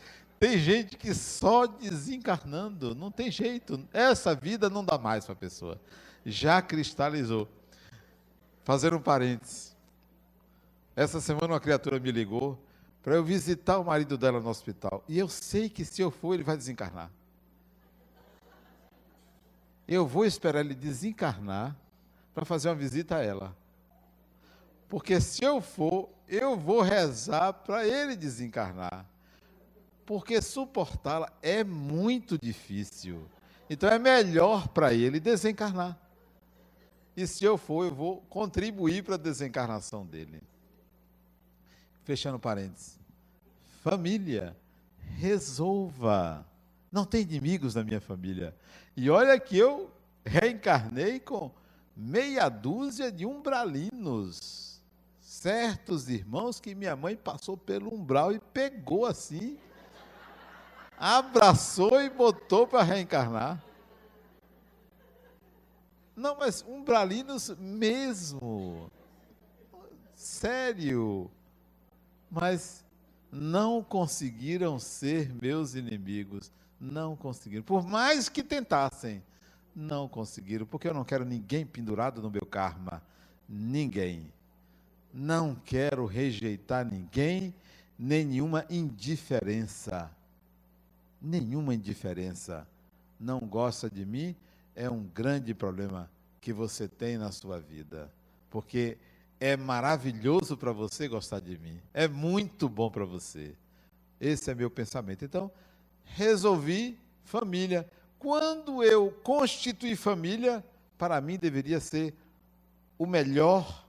Tem 0.41 0.57
gente 0.57 0.97
que 0.97 1.13
só 1.13 1.67
desencarnando, 1.67 2.95
não 2.95 3.11
tem 3.11 3.31
jeito. 3.31 3.87
Essa 3.93 4.35
vida 4.35 4.71
não 4.71 4.83
dá 4.83 4.97
mais 4.97 5.27
para 5.27 5.35
a 5.35 5.37
pessoa. 5.37 5.79
Já 6.25 6.63
cristalizou. 6.63 7.47
Fazer 8.65 8.95
um 8.95 9.01
parênteses. 9.01 9.77
Essa 10.97 11.21
semana 11.21 11.53
uma 11.53 11.61
criatura 11.61 12.01
me 12.01 12.11
ligou 12.11 12.59
para 13.03 13.17
eu 13.17 13.23
visitar 13.23 13.79
o 13.79 13.85
marido 13.85 14.17
dela 14.17 14.41
no 14.41 14.49
hospital. 14.49 15.05
E 15.07 15.19
eu 15.19 15.29
sei 15.29 15.69
que 15.69 15.85
se 15.85 16.01
eu 16.01 16.11
for, 16.11 16.33
ele 16.33 16.45
vai 16.45 16.57
desencarnar. 16.57 17.11
Eu 19.89 20.07
vou 20.07 20.25
esperar 20.25 20.61
ele 20.61 20.75
desencarnar 20.75 21.75
para 22.35 22.45
fazer 22.45 22.69
uma 22.69 22.77
visita 22.77 23.17
a 23.17 23.25
ela. 23.25 23.57
Porque 24.89 25.21
se 25.21 25.43
eu 25.43 25.61
for, 25.61 26.09
eu 26.29 26.57
vou 26.57 26.83
rezar 26.83 27.53
para 27.53 27.87
ele 27.89 28.15
desencarnar 28.15 29.07
porque 30.09 30.41
suportá-la 30.41 31.31
é 31.43 31.63
muito 31.63 32.39
difícil. 32.39 33.29
Então 33.69 33.91
é 33.91 33.99
melhor 33.99 34.67
para 34.69 34.95
ele 34.95 35.21
desencarnar. 35.21 35.99
E 37.15 37.27
se 37.27 37.45
eu 37.45 37.59
for, 37.59 37.85
eu 37.85 37.95
vou 37.95 38.23
contribuir 38.23 39.05
para 39.05 39.17
a 39.17 39.19
desencarnação 39.19 40.07
dele. 40.07 40.41
Fechando 42.05 42.39
parênteses. 42.39 42.99
Família, 43.83 44.57
resolva. 45.19 46.47
Não 46.91 47.05
tem 47.05 47.21
inimigos 47.21 47.75
na 47.75 47.85
minha 47.85 48.01
família. 48.01 48.57
E 48.99 49.09
olha 49.09 49.39
que 49.39 49.57
eu 49.57 49.89
reencarnei 50.27 51.21
com 51.21 51.53
meia 51.97 52.49
dúzia 52.49 53.13
de 53.13 53.25
umbralinos. 53.25 54.83
Certos 55.21 56.09
irmãos 56.09 56.59
que 56.59 56.75
minha 56.75 56.97
mãe 56.97 57.15
passou 57.15 57.57
pelo 57.57 57.95
umbral 57.95 58.33
e 58.33 58.41
pegou 58.41 59.07
assim 59.07 59.57
abraçou 60.99 62.03
e 62.03 62.11
botou 62.11 62.67
para 62.67 62.83
reencarnar. 62.83 63.63
Não, 66.17 66.37
mas 66.37 66.65
umbralinos 66.67 67.51
mesmo. 67.57 68.91
Sério. 70.13 71.31
Mas 72.29 72.85
não 73.31 73.81
conseguiram 73.81 74.77
ser 74.81 75.33
meus 75.33 75.77
inimigos. 75.77 76.51
Não 76.81 77.17
conseguiram. 77.17 77.63
Por 77.63 77.87
mais 77.87 78.29
que 78.29 78.43
tentassem, 78.43 79.23
não 79.75 80.09
conseguiram. 80.09 80.67
Porque 80.67 80.89
eu 80.89 80.95
não 80.95 81.05
quero 81.05 81.25
ninguém 81.25 81.67
pendurado 81.67 82.23
no 82.23 82.31
meu 82.31 82.47
karma. 82.47 83.03
Ninguém. 83.49 84.33
Não 85.13 85.55
quero 85.55 86.05
rejeitar 86.07 86.85
ninguém, 86.85 87.55
nenhuma 87.99 88.65
indiferença 88.69 90.11
nenhuma 91.21 91.75
indiferença, 91.75 92.67
não 93.19 93.41
gosta 93.41 93.91
de 93.91 94.05
mim, 94.05 94.35
é 94.75 94.89
um 94.89 95.03
grande 95.03 95.53
problema 95.53 96.09
que 96.41 96.53
você 96.53 96.87
tem 96.87 97.19
na 97.19 97.33
sua 97.33 97.59
vida. 97.59 98.11
Porque 98.51 98.97
é 99.41 99.57
maravilhoso 99.57 100.57
para 100.57 100.73
você 100.73 101.09
gostar 101.09 101.41
de 101.41 101.59
mim. 101.59 101.81
É 101.93 102.07
muito 102.09 102.69
bom 102.69 102.91
para 102.91 103.05
você. 103.05 103.55
Esse 104.21 104.51
é 104.51 104.55
meu 104.55 104.71
pensamento. 104.71 105.25
Então, 105.25 105.51
resolvi 106.15 106.99
família. 107.25 107.89
Quando 108.19 108.83
eu 108.83 109.11
constituí 109.23 109.95
família, 109.95 110.65
para 110.97 111.21
mim 111.21 111.39
deveria 111.39 111.81
ser 111.81 112.15
o 112.99 113.07
melhor 113.07 113.87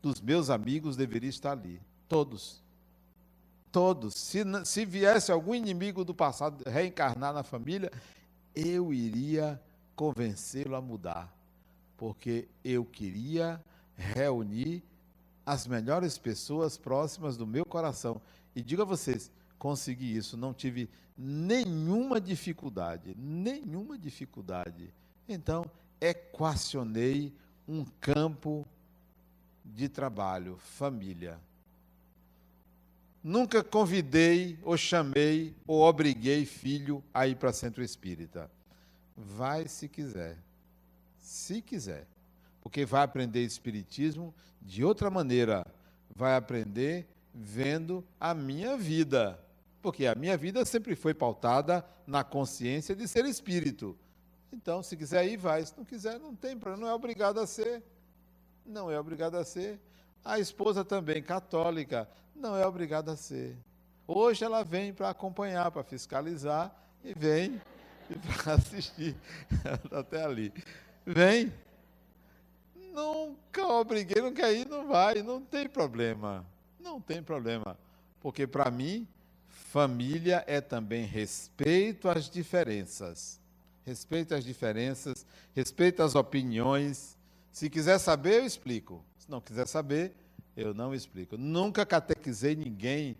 dos 0.00 0.20
meus 0.20 0.50
amigos, 0.50 0.96
deveria 0.96 1.30
estar 1.30 1.52
ali. 1.52 1.80
Todos. 2.08 2.62
Todos. 3.70 4.14
Se, 4.14 4.42
se 4.64 4.84
viesse 4.84 5.32
algum 5.32 5.54
inimigo 5.54 6.04
do 6.04 6.14
passado 6.14 6.62
reencarnar 6.68 7.32
na 7.32 7.42
família, 7.42 7.90
eu 8.54 8.92
iria 8.92 9.60
convencê-lo 9.96 10.76
a 10.76 10.80
mudar. 10.80 11.32
Porque 11.96 12.48
eu 12.64 12.84
queria 12.84 13.60
reunir 13.96 14.82
as 15.44 15.66
melhores 15.66 16.18
pessoas 16.18 16.76
próximas 16.76 17.36
do 17.36 17.46
meu 17.46 17.64
coração. 17.64 18.20
E 18.54 18.62
digo 18.62 18.82
a 18.82 18.84
vocês, 18.84 19.30
consegui 19.62 20.16
isso, 20.16 20.36
não 20.36 20.52
tive 20.52 20.90
nenhuma 21.16 22.20
dificuldade, 22.20 23.14
nenhuma 23.16 23.96
dificuldade. 23.96 24.92
Então, 25.28 25.64
equacionei 26.00 27.32
um 27.68 27.84
campo 28.00 28.66
de 29.64 29.88
trabalho, 29.88 30.56
família. 30.58 31.38
Nunca 33.22 33.62
convidei, 33.62 34.58
ou 34.64 34.76
chamei, 34.76 35.54
ou 35.64 35.82
obriguei 35.82 36.44
filho 36.44 37.00
a 37.14 37.28
ir 37.28 37.36
para 37.36 37.52
centro 37.52 37.84
espírita. 37.84 38.50
Vai 39.16 39.68
se 39.68 39.88
quiser. 39.88 40.38
Se 41.18 41.62
quiser. 41.62 42.08
Porque 42.60 42.84
vai 42.84 43.04
aprender 43.04 43.44
espiritismo 43.44 44.34
de 44.60 44.82
outra 44.82 45.08
maneira. 45.08 45.64
Vai 46.16 46.34
aprender 46.34 47.06
vendo 47.32 48.04
a 48.18 48.34
minha 48.34 48.76
vida. 48.76 49.38
Porque 49.82 50.06
a 50.06 50.14
minha 50.14 50.36
vida 50.36 50.64
sempre 50.64 50.94
foi 50.94 51.12
pautada 51.12 51.84
na 52.06 52.22
consciência 52.22 52.94
de 52.94 53.08
ser 53.08 53.24
espírito. 53.24 53.98
Então, 54.52 54.82
se 54.82 54.96
quiser 54.96 55.26
ir, 55.26 55.36
vai. 55.36 55.66
Se 55.66 55.76
não 55.76 55.84
quiser, 55.84 56.20
não 56.20 56.36
tem 56.36 56.56
problema. 56.56 56.86
Não 56.86 56.92
é 56.92 56.94
obrigado 56.94 57.40
a 57.40 57.46
ser. 57.46 57.82
Não 58.64 58.88
é 58.88 58.98
obrigado 58.98 59.34
a 59.34 59.44
ser. 59.44 59.80
A 60.24 60.38
esposa 60.38 60.84
também, 60.84 61.20
católica, 61.20 62.08
não 62.34 62.56
é 62.56 62.64
obrigada 62.64 63.12
a 63.12 63.16
ser. 63.16 63.56
Hoje 64.06 64.44
ela 64.44 64.62
vem 64.62 64.92
para 64.92 65.10
acompanhar, 65.10 65.70
para 65.72 65.82
fiscalizar 65.82 66.72
e 67.02 67.12
vem 67.12 67.60
para 68.44 68.54
assistir. 68.54 69.16
Até 69.90 70.22
ali. 70.22 70.52
Vem. 71.04 71.52
Nunca 72.92 73.66
obriguei, 73.66 74.22
não 74.22 74.32
quer 74.32 74.52
ir, 74.52 74.68
não 74.68 74.86
vai, 74.86 75.22
não 75.22 75.40
tem 75.40 75.68
problema. 75.68 76.44
Não 76.78 77.00
tem 77.00 77.22
problema. 77.22 77.76
Porque 78.20 78.46
para 78.46 78.70
mim, 78.70 79.08
família 79.62 80.44
é 80.46 80.60
também 80.60 81.04
respeito 81.06 82.08
às 82.08 82.28
diferenças. 82.28 83.40
Respeito 83.84 84.34
às 84.34 84.44
diferenças, 84.44 85.26
respeito 85.54 86.02
às 86.02 86.14
opiniões. 86.14 87.16
Se 87.50 87.70
quiser 87.70 87.98
saber, 87.98 88.40
eu 88.40 88.46
explico. 88.46 89.04
Se 89.18 89.30
não 89.30 89.40
quiser 89.40 89.66
saber, 89.66 90.14
eu 90.56 90.74
não 90.74 90.94
explico. 90.94 91.36
Nunca 91.38 91.86
catequizei 91.86 92.54
ninguém 92.54 93.16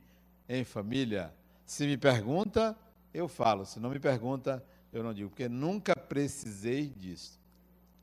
em 0.49 0.63
família. 0.63 1.33
Se 1.65 1.87
me 1.87 1.97
pergunta, 1.97 2.77
eu 3.15 3.29
falo. 3.29 3.65
Se 3.65 3.81
não 3.81 3.91
me 3.91 3.99
pergunta, 3.99 4.63
eu 4.93 5.03
não 5.03 5.15
digo, 5.15 5.31
porque 5.31 5.49
nunca 5.49 5.97
precisei 5.97 6.87
disso. 6.89 7.41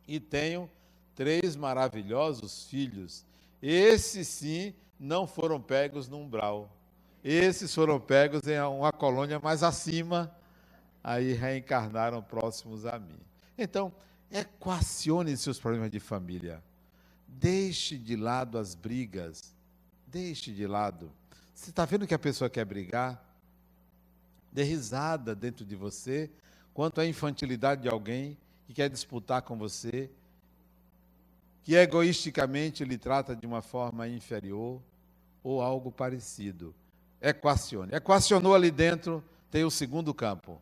E 0.08 0.20
tenho 0.20 0.70
três 1.16 1.56
maravilhosos 1.56 2.66
filhos. 2.66 3.24
Esses 3.62 4.28
sim 4.28 4.74
não 5.00 5.28
foram 5.28 5.62
pegos 5.62 6.10
no 6.10 6.18
umbral. 6.18 6.70
Esses 7.24 7.74
foram 7.74 8.00
pegos 8.00 8.48
em 8.48 8.60
uma 8.62 8.92
colônia 8.92 9.40
mais 9.40 9.62
acima, 9.62 10.34
aí 11.04 11.34
reencarnaram 11.34 12.22
próximos 12.22 12.86
a 12.86 12.98
mim. 12.98 13.20
Então, 13.58 13.92
equacione 14.32 15.36
seus 15.36 15.60
problemas 15.60 15.92
de 15.92 16.00
família. 16.00 16.64
Deixe 17.28 17.98
de 17.98 18.16
lado 18.16 18.58
as 18.58 18.74
brigas. 18.74 19.54
Deixe 20.08 20.52
de 20.52 20.66
lado. 20.66 21.12
Você 21.54 21.72
está 21.72 21.84
vendo 21.86 22.08
que 22.08 22.14
a 22.14 22.20
pessoa 22.20 22.50
quer 22.50 22.64
brigar? 22.64 23.22
Dê 24.52 24.64
risada 24.64 25.36
dentro 25.36 25.66
de 25.66 25.76
você 25.76 26.30
quanto 26.74 27.02
à 27.02 27.06
infantilidade 27.06 27.82
de 27.82 27.90
alguém 27.90 28.38
que 28.66 28.74
quer 28.74 28.90
disputar 28.90 29.42
com 29.42 29.58
você, 29.58 30.10
que 31.64 31.76
egoisticamente 31.76 32.86
lhe 32.86 32.98
trata 32.98 33.36
de 33.36 33.46
uma 33.46 33.62
forma 33.62 34.08
inferior 34.08 34.82
ou 35.44 35.62
algo 35.62 35.92
parecido. 35.92 36.74
Equacione. 37.22 37.94
Equacionou 37.94 38.56
ali 38.56 38.72
dentro, 38.72 39.24
tem 39.52 39.64
o 39.64 39.72
segundo 39.72 40.14
campo. 40.14 40.62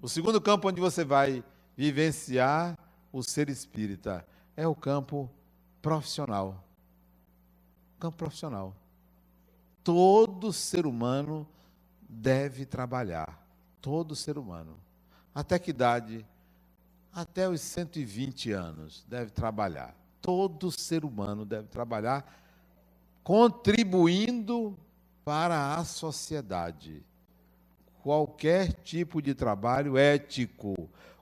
O 0.00 0.08
segundo 0.08 0.40
campo 0.40 0.68
onde 0.68 0.80
você 0.80 1.04
vai 1.04 1.42
vivenciar 1.76 2.78
o 3.12 3.22
ser 3.22 3.48
espírita 3.48 4.26
é 4.56 4.66
o 4.66 4.74
campo 4.74 5.30
profissional. 5.80 6.62
Campo 7.98 8.16
profissional. 8.16 8.74
Todo 9.82 10.52
ser 10.52 10.86
humano 10.86 11.46
deve 12.08 12.64
trabalhar. 12.66 13.42
Todo 13.80 14.16
ser 14.16 14.38
humano. 14.38 14.76
Até 15.34 15.58
que 15.58 15.70
idade? 15.70 16.26
Até 17.12 17.48
os 17.48 17.60
120 17.60 18.52
anos 18.52 19.04
deve 19.08 19.30
trabalhar. 19.30 19.94
Todo 20.20 20.72
ser 20.72 21.04
humano 21.04 21.44
deve 21.44 21.68
trabalhar 21.68 22.42
contribuindo 23.22 24.76
para 25.24 25.74
a 25.74 25.84
sociedade. 25.84 27.02
Qualquer 28.02 28.72
tipo 28.72 29.22
de 29.22 29.34
trabalho 29.34 29.96
ético, 29.96 30.74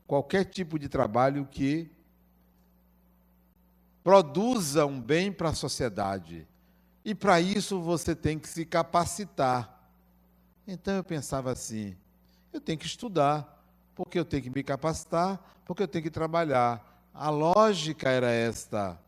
qualquer 0.07 0.45
tipo 0.45 0.79
de 0.79 0.89
trabalho 0.89 1.47
que 1.47 1.91
produza 4.03 4.85
um 4.85 5.01
bem 5.01 5.31
para 5.31 5.51
a 5.51 5.55
sociedade. 5.55 6.47
E 7.05 7.15
para 7.15 7.41
isso 7.41 7.81
você 7.81 8.15
tem 8.15 8.39
que 8.39 8.49
se 8.49 8.65
capacitar. 8.65 9.81
Então 10.67 10.95
eu 10.95 11.05
pensava 11.05 11.53
assim: 11.53 11.97
eu 12.53 12.61
tenho 12.61 12.79
que 12.79 12.87
estudar, 12.87 13.65
porque 13.95 14.19
eu 14.19 14.25
tenho 14.25 14.43
que 14.43 14.51
me 14.51 14.63
capacitar, 14.63 15.41
porque 15.65 15.83
eu 15.83 15.89
tenho 15.89 16.05
que 16.05 16.11
trabalhar. 16.11 17.09
A 17.15 17.31
lógica 17.31 18.09
era 18.09 18.31
esta: 18.31 18.99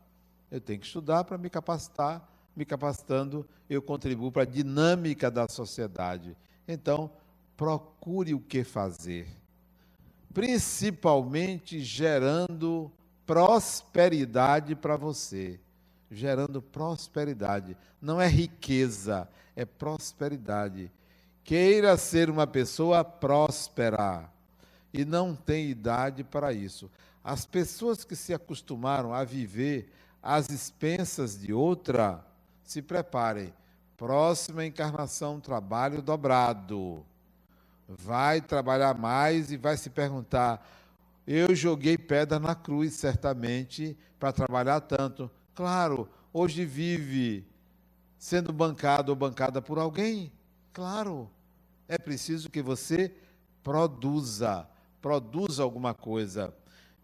eu 0.49 0.61
tenho 0.61 0.79
que 0.79 0.85
estudar 0.85 1.23
para 1.23 1.37
me 1.37 1.49
capacitar, 1.49 2.25
me 2.55 2.65
capacitando, 2.65 3.47
eu 3.69 3.81
contribuo 3.81 4.31
para 4.31 4.43
a 4.43 4.45
dinâmica 4.45 5.29
da 5.29 5.47
sociedade. 5.47 6.37
Então, 6.67 7.11
procure 7.57 8.33
o 8.33 8.39
que 8.39 8.63
fazer, 8.63 9.27
principalmente 10.33 11.79
gerando 11.81 12.91
prosperidade 13.25 14.75
para 14.75 14.95
você. 14.95 15.59
Gerando 16.11 16.61
prosperidade. 16.61 17.75
Não 17.99 18.21
é 18.21 18.27
riqueza, 18.27 19.27
é 19.55 19.65
prosperidade. 19.65 20.91
Queira 21.43 21.97
ser 21.97 22.29
uma 22.29 22.45
pessoa 22.45 23.03
próspera 23.03 24.29
e 24.93 25.03
não 25.03 25.35
tem 25.35 25.69
idade 25.69 26.23
para 26.23 26.53
isso. 26.53 26.89
As 27.23 27.45
pessoas 27.45 28.03
que 28.03 28.15
se 28.15 28.33
acostumaram 28.33 29.13
a 29.13 29.23
viver 29.23 29.91
às 30.21 30.49
expensas 30.49 31.39
de 31.39 31.51
outra, 31.51 32.23
se 32.65 32.81
preparem. 32.81 33.53
Próxima 33.95 34.65
encarnação, 34.65 35.39
trabalho 35.39 36.01
dobrado. 36.01 37.05
Vai 37.87 38.41
trabalhar 38.41 38.97
mais 38.97 39.51
e 39.51 39.57
vai 39.57 39.77
se 39.77 39.89
perguntar: 39.89 40.67
eu 41.25 41.55
joguei 41.55 41.97
pedra 41.97 42.39
na 42.39 42.55
cruz, 42.55 42.95
certamente, 42.95 43.97
para 44.19 44.33
trabalhar 44.33 44.81
tanto. 44.81 45.31
Claro, 45.53 46.09
hoje 46.33 46.65
vive 46.65 47.47
sendo 48.17 48.51
bancado 48.51 49.11
ou 49.11 49.15
bancada 49.15 49.61
por 49.61 49.77
alguém. 49.77 50.31
Claro, 50.73 51.29
é 51.87 51.97
preciso 51.97 52.49
que 52.49 52.61
você 52.61 53.15
produza, 53.63 54.67
produza 55.01 55.63
alguma 55.63 55.93
coisa. 55.93 56.53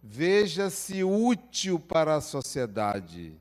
Veja-se 0.04 1.04
útil 1.04 1.80
para 1.80 2.16
a 2.16 2.22
sociedade. 2.22 3.40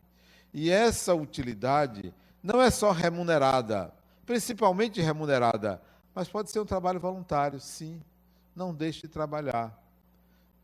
E 0.53 0.71
essa 0.71 1.15
utilidade 1.15 2.13
não 2.43 2.61
é 2.61 2.71
só 2.71 2.91
remunerada, 2.91 3.93
principalmente 4.27 5.01
remunerada, 5.01 5.81
mas 6.15 6.29
pode 6.29 6.51
ser 6.51 6.61
um 6.61 6.65
trabalho 6.65 6.99
voluntário, 6.99 7.61
sim. 7.61 8.01
Não 8.55 8.75
deixe 8.75 9.03
de 9.03 9.09
trabalhar. 9.09 9.79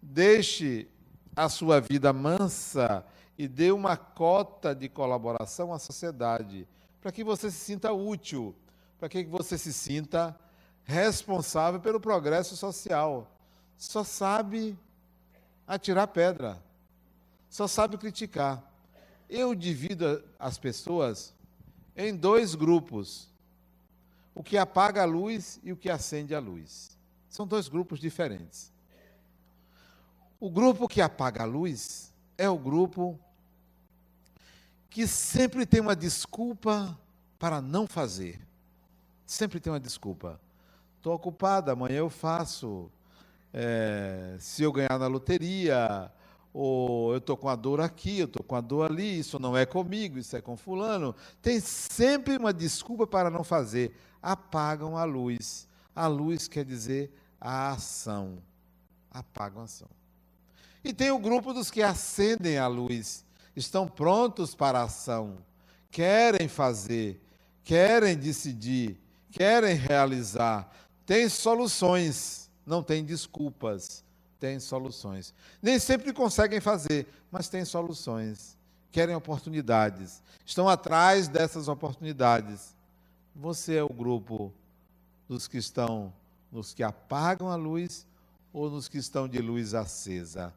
Deixe 0.02 0.88
a 1.34 1.48
sua 1.48 1.80
vida 1.80 2.12
mansa 2.12 3.04
e 3.38 3.46
dê 3.46 3.70
uma 3.70 3.96
cota 3.96 4.74
de 4.74 4.88
colaboração 4.88 5.72
à 5.72 5.78
sociedade, 5.78 6.66
para 7.00 7.12
que 7.12 7.22
você 7.22 7.50
se 7.50 7.58
sinta 7.58 7.92
útil, 7.92 8.54
para 8.98 9.08
que 9.08 9.24
você 9.24 9.58
se 9.58 9.72
sinta 9.72 10.36
responsável 10.84 11.80
pelo 11.80 12.00
progresso 12.00 12.56
social. 12.56 13.30
Só 13.76 14.02
sabe 14.02 14.78
atirar 15.66 16.06
pedra, 16.08 16.62
só 17.50 17.66
sabe 17.66 17.98
criticar. 17.98 18.62
Eu 19.28 19.54
divido 19.54 20.22
as 20.38 20.58
pessoas 20.58 21.34
em 21.96 22.14
dois 22.14 22.54
grupos: 22.54 23.28
o 24.34 24.42
que 24.42 24.56
apaga 24.56 25.02
a 25.02 25.06
luz 25.06 25.58
e 25.62 25.72
o 25.72 25.76
que 25.76 25.90
acende 25.90 26.34
a 26.34 26.38
luz. 26.38 26.96
São 27.28 27.46
dois 27.46 27.68
grupos 27.68 27.98
diferentes. 27.98 28.72
O 30.38 30.50
grupo 30.50 30.86
que 30.86 31.00
apaga 31.00 31.42
a 31.42 31.46
luz 31.46 32.12
é 32.36 32.48
o 32.48 32.58
grupo 32.58 33.18
que 34.90 35.06
sempre 35.06 35.66
tem 35.66 35.80
uma 35.80 35.96
desculpa 35.96 36.98
para 37.38 37.60
não 37.60 37.86
fazer. 37.86 38.40
Sempre 39.26 39.58
tem 39.58 39.72
uma 39.72 39.80
desculpa. 39.80 40.40
Estou 40.96 41.14
ocupada, 41.14 41.72
amanhã 41.72 41.98
eu 41.98 42.10
faço. 42.10 42.90
É, 43.52 44.36
se 44.38 44.62
eu 44.62 44.72
ganhar 44.72 44.98
na 44.98 45.06
loteria, 45.06 46.10
ou 46.58 47.12
eu 47.12 47.18
estou 47.18 47.36
com 47.36 47.50
a 47.50 47.54
dor 47.54 47.82
aqui, 47.82 48.18
eu 48.18 48.24
estou 48.24 48.42
com 48.42 48.56
a 48.56 48.62
dor 48.62 48.90
ali, 48.90 49.18
isso 49.18 49.38
não 49.38 49.54
é 49.54 49.66
comigo, 49.66 50.16
isso 50.16 50.34
é 50.34 50.40
com 50.40 50.56
fulano. 50.56 51.14
Tem 51.42 51.60
sempre 51.60 52.38
uma 52.38 52.50
desculpa 52.50 53.06
para 53.06 53.28
não 53.28 53.44
fazer. 53.44 53.94
Apagam 54.22 54.96
a 54.96 55.04
luz. 55.04 55.68
A 55.94 56.06
luz 56.06 56.48
quer 56.48 56.64
dizer 56.64 57.12
a 57.38 57.72
ação. 57.72 58.38
Apagam 59.10 59.60
a 59.60 59.64
ação. 59.64 59.88
E 60.82 60.94
tem 60.94 61.10
o 61.10 61.18
grupo 61.18 61.52
dos 61.52 61.70
que 61.70 61.82
acendem 61.82 62.56
a 62.56 62.66
luz, 62.66 63.22
estão 63.54 63.86
prontos 63.86 64.54
para 64.54 64.80
a 64.80 64.84
ação, 64.84 65.36
querem 65.90 66.48
fazer, 66.48 67.20
querem 67.62 68.16
decidir, 68.16 68.98
querem 69.30 69.74
realizar, 69.74 70.72
têm 71.04 71.28
soluções, 71.28 72.50
não 72.64 72.82
têm 72.82 73.04
desculpas, 73.04 74.05
têm 74.38 74.60
soluções. 74.60 75.34
Nem 75.62 75.78
sempre 75.78 76.12
conseguem 76.12 76.60
fazer, 76.60 77.06
mas 77.30 77.48
têm 77.48 77.64
soluções, 77.64 78.56
querem 78.90 79.14
oportunidades, 79.14 80.22
estão 80.44 80.68
atrás 80.68 81.28
dessas 81.28 81.68
oportunidades. 81.68 82.74
Você 83.34 83.76
é 83.76 83.82
o 83.82 83.88
grupo 83.88 84.52
dos 85.28 85.46
que 85.46 85.58
estão 85.58 86.12
nos 86.50 86.72
que 86.72 86.82
apagam 86.82 87.50
a 87.50 87.56
luz 87.56 88.06
ou 88.52 88.70
nos 88.70 88.88
que 88.88 88.98
estão 88.98 89.28
de 89.28 89.38
luz 89.38 89.74
acesa? 89.74 90.54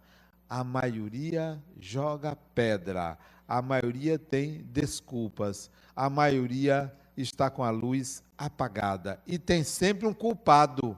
A 0.49 0.63
maioria 0.63 1.61
joga 1.79 2.37
pedra, 2.55 3.17
a 3.47 3.61
maioria 3.61 4.17
tem 4.17 4.63
desculpas, 4.71 5.69
a 5.95 6.09
maioria 6.09 6.93
está 7.17 7.49
com 7.49 7.63
a 7.63 7.69
luz 7.69 8.23
apagada 8.37 9.19
e 9.27 9.37
tem 9.37 9.63
sempre 9.63 10.07
um 10.07 10.13
culpado. 10.13 10.97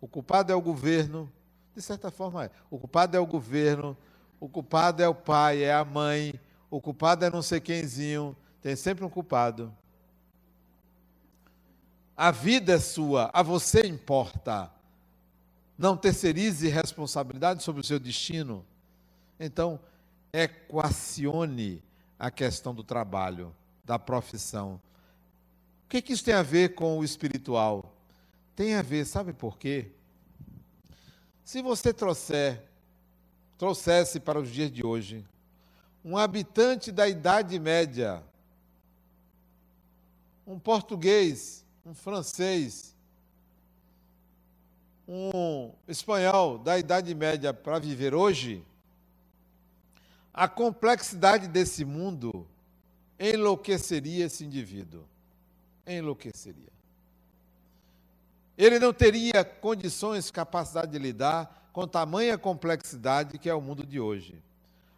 O 0.00 0.08
culpado 0.08 0.50
é 0.50 0.54
o 0.54 0.60
governo, 0.62 1.30
de 1.74 1.82
certa 1.82 2.10
forma 2.10 2.44
é. 2.44 2.50
O 2.70 2.78
culpado 2.78 3.16
é 3.16 3.20
o 3.20 3.26
governo, 3.26 3.96
o 4.38 4.48
culpado 4.48 5.02
é 5.02 5.08
o 5.08 5.14
pai, 5.14 5.62
é 5.62 5.72
a 5.72 5.84
mãe, 5.84 6.38
o 6.70 6.80
culpado 6.80 7.24
é 7.24 7.30
não 7.30 7.42
sei 7.42 7.60
quemzinho, 7.60 8.36
tem 8.62 8.76
sempre 8.76 9.04
um 9.04 9.10
culpado. 9.10 9.74
A 12.16 12.30
vida 12.30 12.74
é 12.74 12.78
sua, 12.78 13.30
a 13.32 13.42
você 13.42 13.86
importa. 13.86 14.70
Não 15.78 15.96
terceirize 15.96 16.68
responsabilidade 16.68 17.62
sobre 17.62 17.80
o 17.80 17.84
seu 17.84 17.98
destino. 17.98 18.64
Então, 19.38 19.80
equacione 20.32 21.82
a 22.18 22.30
questão 22.30 22.74
do 22.74 22.84
trabalho, 22.84 23.54
da 23.82 23.98
profissão. 23.98 24.80
O 25.86 25.88
que, 25.88 26.02
que 26.02 26.12
isso 26.12 26.22
tem 26.22 26.34
a 26.34 26.42
ver 26.42 26.74
com 26.74 26.98
o 26.98 27.04
espiritual? 27.04 27.96
Tem 28.54 28.74
a 28.74 28.82
ver, 28.82 29.06
sabe 29.06 29.32
por 29.32 29.56
quê? 29.56 29.90
Se 31.50 31.60
você 31.62 31.92
trouxer, 31.92 32.62
trouxesse 33.58 34.20
para 34.20 34.38
os 34.38 34.48
dias 34.48 34.70
de 34.70 34.86
hoje, 34.86 35.26
um 36.04 36.16
habitante 36.16 36.92
da 36.92 37.08
Idade 37.08 37.58
Média, 37.58 38.22
um 40.46 40.60
português, 40.60 41.66
um 41.84 41.92
francês, 41.92 42.94
um 45.08 45.72
espanhol 45.88 46.56
da 46.56 46.78
Idade 46.78 47.12
Média 47.16 47.52
para 47.52 47.80
viver 47.80 48.14
hoje, 48.14 48.64
a 50.32 50.46
complexidade 50.46 51.48
desse 51.48 51.84
mundo 51.84 52.46
enlouqueceria 53.18 54.26
esse 54.26 54.44
indivíduo. 54.44 55.04
Enlouqueceria. 55.84 56.79
Ele 58.60 58.78
não 58.78 58.92
teria 58.92 59.42
condições, 59.42 60.30
capacidade 60.30 60.92
de 60.92 60.98
lidar 60.98 61.70
com 61.72 61.88
tamanha 61.88 62.36
complexidade 62.36 63.38
que 63.38 63.48
é 63.48 63.54
o 63.54 63.60
mundo 63.60 63.86
de 63.86 63.98
hoje. 63.98 64.38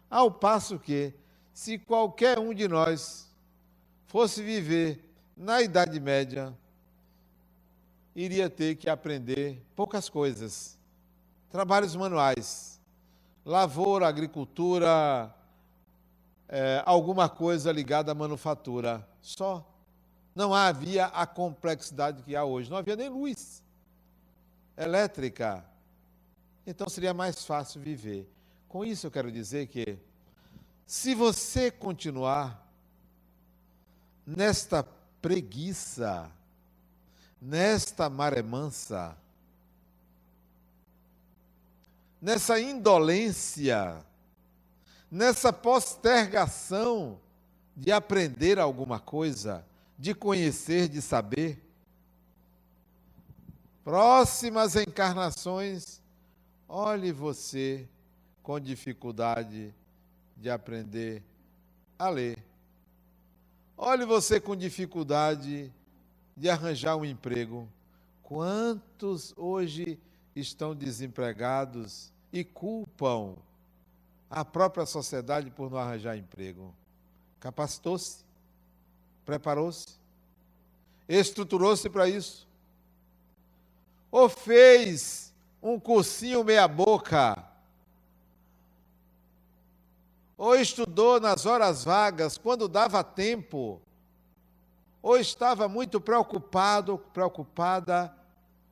Ao 0.09 0.29
passo 0.29 0.77
que, 0.77 1.13
se 1.53 1.79
qualquer 1.79 2.37
um 2.37 2.53
de 2.53 2.67
nós 2.67 3.31
fosse 4.05 4.43
viver 4.43 5.09
na 5.37 5.61
Idade 5.61 5.97
Média, 5.97 6.53
iria 8.13 8.49
ter 8.49 8.75
que 8.75 8.89
aprender 8.89 9.65
poucas 9.77 10.09
coisas. 10.09 10.77
Trabalhos 11.49 11.95
manuais, 11.95 12.81
lavoura, 13.45 14.09
agricultura, 14.09 15.33
é, 16.49 16.83
alguma 16.85 17.29
coisa 17.29 17.71
ligada 17.71 18.11
à 18.11 18.15
manufatura. 18.15 19.07
Só. 19.21 19.72
Não 20.35 20.53
havia 20.53 21.05
a 21.07 21.25
complexidade 21.25 22.23
que 22.23 22.35
há 22.35 22.43
hoje. 22.43 22.69
Não 22.69 22.77
havia 22.77 22.95
nem 22.95 23.09
luz 23.09 23.63
elétrica. 24.77 25.63
Então 26.65 26.89
seria 26.89 27.13
mais 27.13 27.45
fácil 27.45 27.81
viver. 27.81 28.29
Com 28.67 28.83
isso 28.83 29.07
eu 29.07 29.11
quero 29.11 29.31
dizer 29.31 29.67
que, 29.67 29.97
se 30.85 31.13
você 31.13 31.69
continuar 31.69 32.67
nesta 34.25 34.83
preguiça, 35.21 36.29
nesta 37.41 38.09
maré 38.09 38.41
mansa, 38.41 39.15
nessa 42.21 42.59
indolência, 42.59 44.03
nessa 45.11 45.51
postergação 45.51 47.19
de 47.75 47.91
aprender 47.91 48.59
alguma 48.59 48.99
coisa, 48.99 49.63
de 49.97 50.13
conhecer, 50.13 50.87
de 50.87 51.01
saber. 51.01 51.61
Próximas 53.83 54.75
encarnações, 54.75 56.01
olhe 56.67 57.11
você 57.11 57.87
com 58.41 58.59
dificuldade 58.59 59.73
de 60.37 60.49
aprender 60.49 61.23
a 61.97 62.09
ler. 62.09 62.37
Olhe 63.77 64.05
você 64.05 64.39
com 64.39 64.55
dificuldade 64.55 65.71
de 66.35 66.49
arranjar 66.49 66.95
um 66.95 67.05
emprego. 67.05 67.67
Quantos 68.21 69.33
hoje 69.37 69.99
estão 70.35 70.75
desempregados 70.75 72.11
e 72.31 72.43
culpam 72.43 73.35
a 74.29 74.43
própria 74.43 74.85
sociedade 74.85 75.51
por 75.51 75.69
não 75.69 75.77
arranjar 75.77 76.17
emprego? 76.17 76.73
Capacitou-se, 77.39 78.23
preparou-se, 79.25 79.99
estruturou-se 81.07 81.89
para 81.89 82.07
isso, 82.07 82.47
ou 84.11 84.29
fez 84.29 85.33
um 85.61 85.79
cursinho 85.79 86.43
meia-boca, 86.43 87.43
ou 90.37 90.55
estudou 90.55 91.19
nas 91.19 91.45
horas 91.45 91.83
vagas, 91.83 92.37
quando 92.37 92.67
dava 92.67 93.03
tempo, 93.03 93.81
ou 95.01 95.17
estava 95.17 95.67
muito 95.67 95.99
preocupado, 96.01 96.97
preocupada 96.97 98.13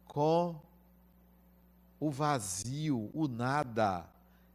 com 0.06 0.60
o 2.00 2.10
vazio, 2.10 3.10
o 3.14 3.28
nada. 3.28 4.06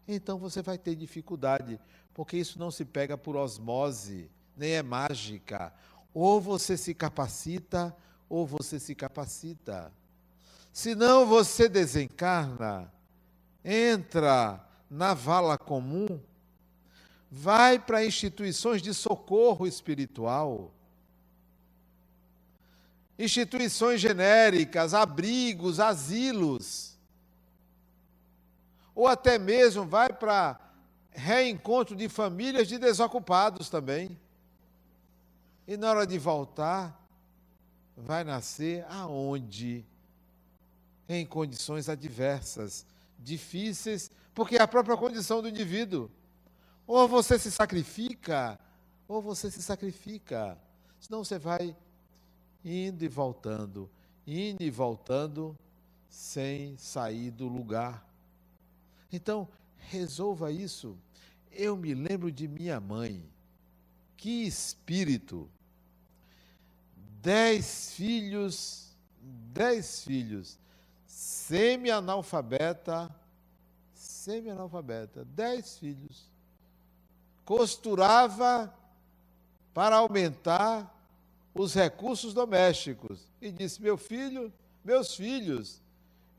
Então 0.07 0.39
você 0.39 0.61
vai 0.63 0.77
ter 0.77 0.95
dificuldade, 0.95 1.81
porque 2.13 2.37
isso 2.37 2.59
não 2.59 2.71
se 2.71 2.85
pega 2.85 3.17
por 3.17 3.37
osmose, 3.37 4.31
nem 4.57 4.73
é 4.73 4.83
mágica. 4.83 5.73
Ou 6.15 6.41
você 6.41 6.77
se 6.77 6.95
capacita, 6.95 7.95
ou 8.29 8.47
você 8.47 8.81
se 8.81 8.95
capacita. 8.95 9.93
Senão 10.73 11.27
você 11.27 11.69
desencarna, 11.69 12.93
entra 13.65 14.65
na 14.91 15.15
vala 15.15 15.59
comum, 15.59 16.21
vai 17.31 17.79
para 17.79 18.05
instituições 18.05 18.81
de 18.81 18.95
socorro 18.95 19.67
espiritual 19.67 20.73
instituições 23.19 24.01
genéricas, 24.01 24.93
abrigos, 24.93 25.81
asilos, 25.81 26.97
ou 28.95 29.07
até 29.07 29.39
mesmo 29.39 29.85
vai 29.85 30.13
para 30.13 30.59
reencontro 31.11 31.97
de 31.97 32.09
famílias 32.09 32.69
de 32.69 32.79
desocupados 32.79 33.71
também. 33.71 34.19
E 35.67 35.77
na 35.77 35.91
hora 35.91 36.07
de 36.07 36.17
voltar, 36.17 36.97
vai 37.97 38.23
nascer 38.23 38.85
aonde? 38.89 39.85
Em 41.09 41.27
condições 41.27 41.89
adversas, 41.89 42.87
difíceis, 43.19 44.11
porque 44.35 44.57
é 44.57 44.63
a 44.63 44.69
própria 44.69 44.97
condição 44.97 45.43
do 45.43 45.49
indivíduo. 45.49 46.11
Ou 46.87 47.09
você 47.09 47.39
se 47.39 47.51
sacrifica, 47.51 48.59
ou 49.09 49.21
você 49.21 49.51
se 49.51 49.63
sacrifica. 49.63 50.57
Senão 51.01 51.25
você 51.25 51.39
vai 51.39 51.77
indo 52.65 53.05
e 53.05 53.09
voltando, 53.09 53.91
indo 54.27 54.63
e 54.63 54.71
voltando, 54.71 55.57
sem 56.09 56.77
sair 56.77 57.31
do 57.31 57.49
lugar. 57.49 58.07
Então, 59.13 59.49
resolva 59.77 60.53
isso. 60.53 60.97
Eu 61.51 61.77
me 61.77 61.95
lembro 61.95 62.31
de 62.31 62.47
minha 62.47 62.81
mãe. 62.81 63.23
Que 64.17 64.45
espírito! 64.47 65.51
Dez 67.27 67.91
filhos, 67.91 68.95
dez 69.21 70.05
filhos, 70.05 70.57
semi-analfabeta, 71.07 73.13
semi-analfabeta, 73.93 75.25
dez 75.25 75.77
filhos. 75.77 76.31
Costurava 77.45 78.73
para 79.75 79.97
aumentar 79.97 80.95
os 81.53 81.75
recursos 81.75 82.33
domésticos 82.33 83.29
e 83.41 83.51
disse: 83.51 83.83
Meu 83.83 83.97
filho, 83.97 84.53
meus 84.85 85.17
filhos, 85.17 85.83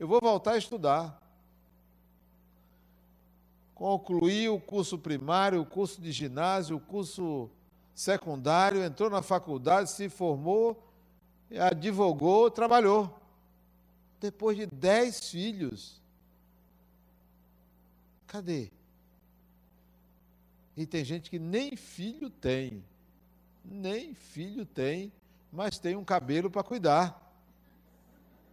eu 0.00 0.08
vou 0.08 0.22
voltar 0.22 0.52
a 0.52 0.58
estudar. 0.58 1.20
Concluiu 3.74 4.54
o 4.54 4.60
curso 4.60 4.96
primário, 4.96 5.60
o 5.60 5.66
curso 5.66 6.00
de 6.00 6.10
ginásio, 6.10 6.78
o 6.78 6.80
curso 6.80 7.50
secundário, 7.98 8.84
entrou 8.84 9.10
na 9.10 9.22
faculdade, 9.22 9.90
se 9.90 10.08
formou, 10.08 10.80
advogou, 11.58 12.50
trabalhou. 12.50 13.18
Depois 14.20 14.56
de 14.56 14.66
dez 14.66 15.28
filhos. 15.28 16.00
Cadê? 18.26 18.70
E 20.76 20.86
tem 20.86 21.04
gente 21.04 21.28
que 21.28 21.38
nem 21.38 21.74
filho 21.74 22.30
tem 22.30 22.84
nem 23.64 24.14
filho 24.14 24.64
tem 24.64 25.12
mas 25.50 25.78
tem 25.78 25.96
um 25.96 26.04
cabelo 26.04 26.50
para 26.50 26.62
cuidar. 26.62 27.20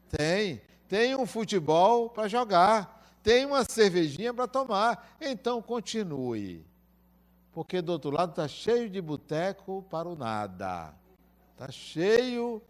Tem. 0.10 0.62
Tem 0.88 1.16
um 1.16 1.26
futebol 1.26 2.10
para 2.10 2.28
jogar. 2.28 3.06
Tem 3.22 3.46
uma 3.46 3.66
cervejinha 3.66 4.34
para 4.34 4.48
tomar. 4.48 5.16
Então 5.20 5.62
continue. 5.62 6.66
Porque 7.56 7.82
do 7.82 7.94
outro 7.94 8.12
lado 8.12 8.32
está 8.32 8.50
cheio 8.50 8.90
de 8.90 9.00
boteco 9.00 9.82
para 9.90 10.10
o 10.10 10.16
nada. 10.18 10.94
Está 11.54 11.72
cheio 11.72 12.62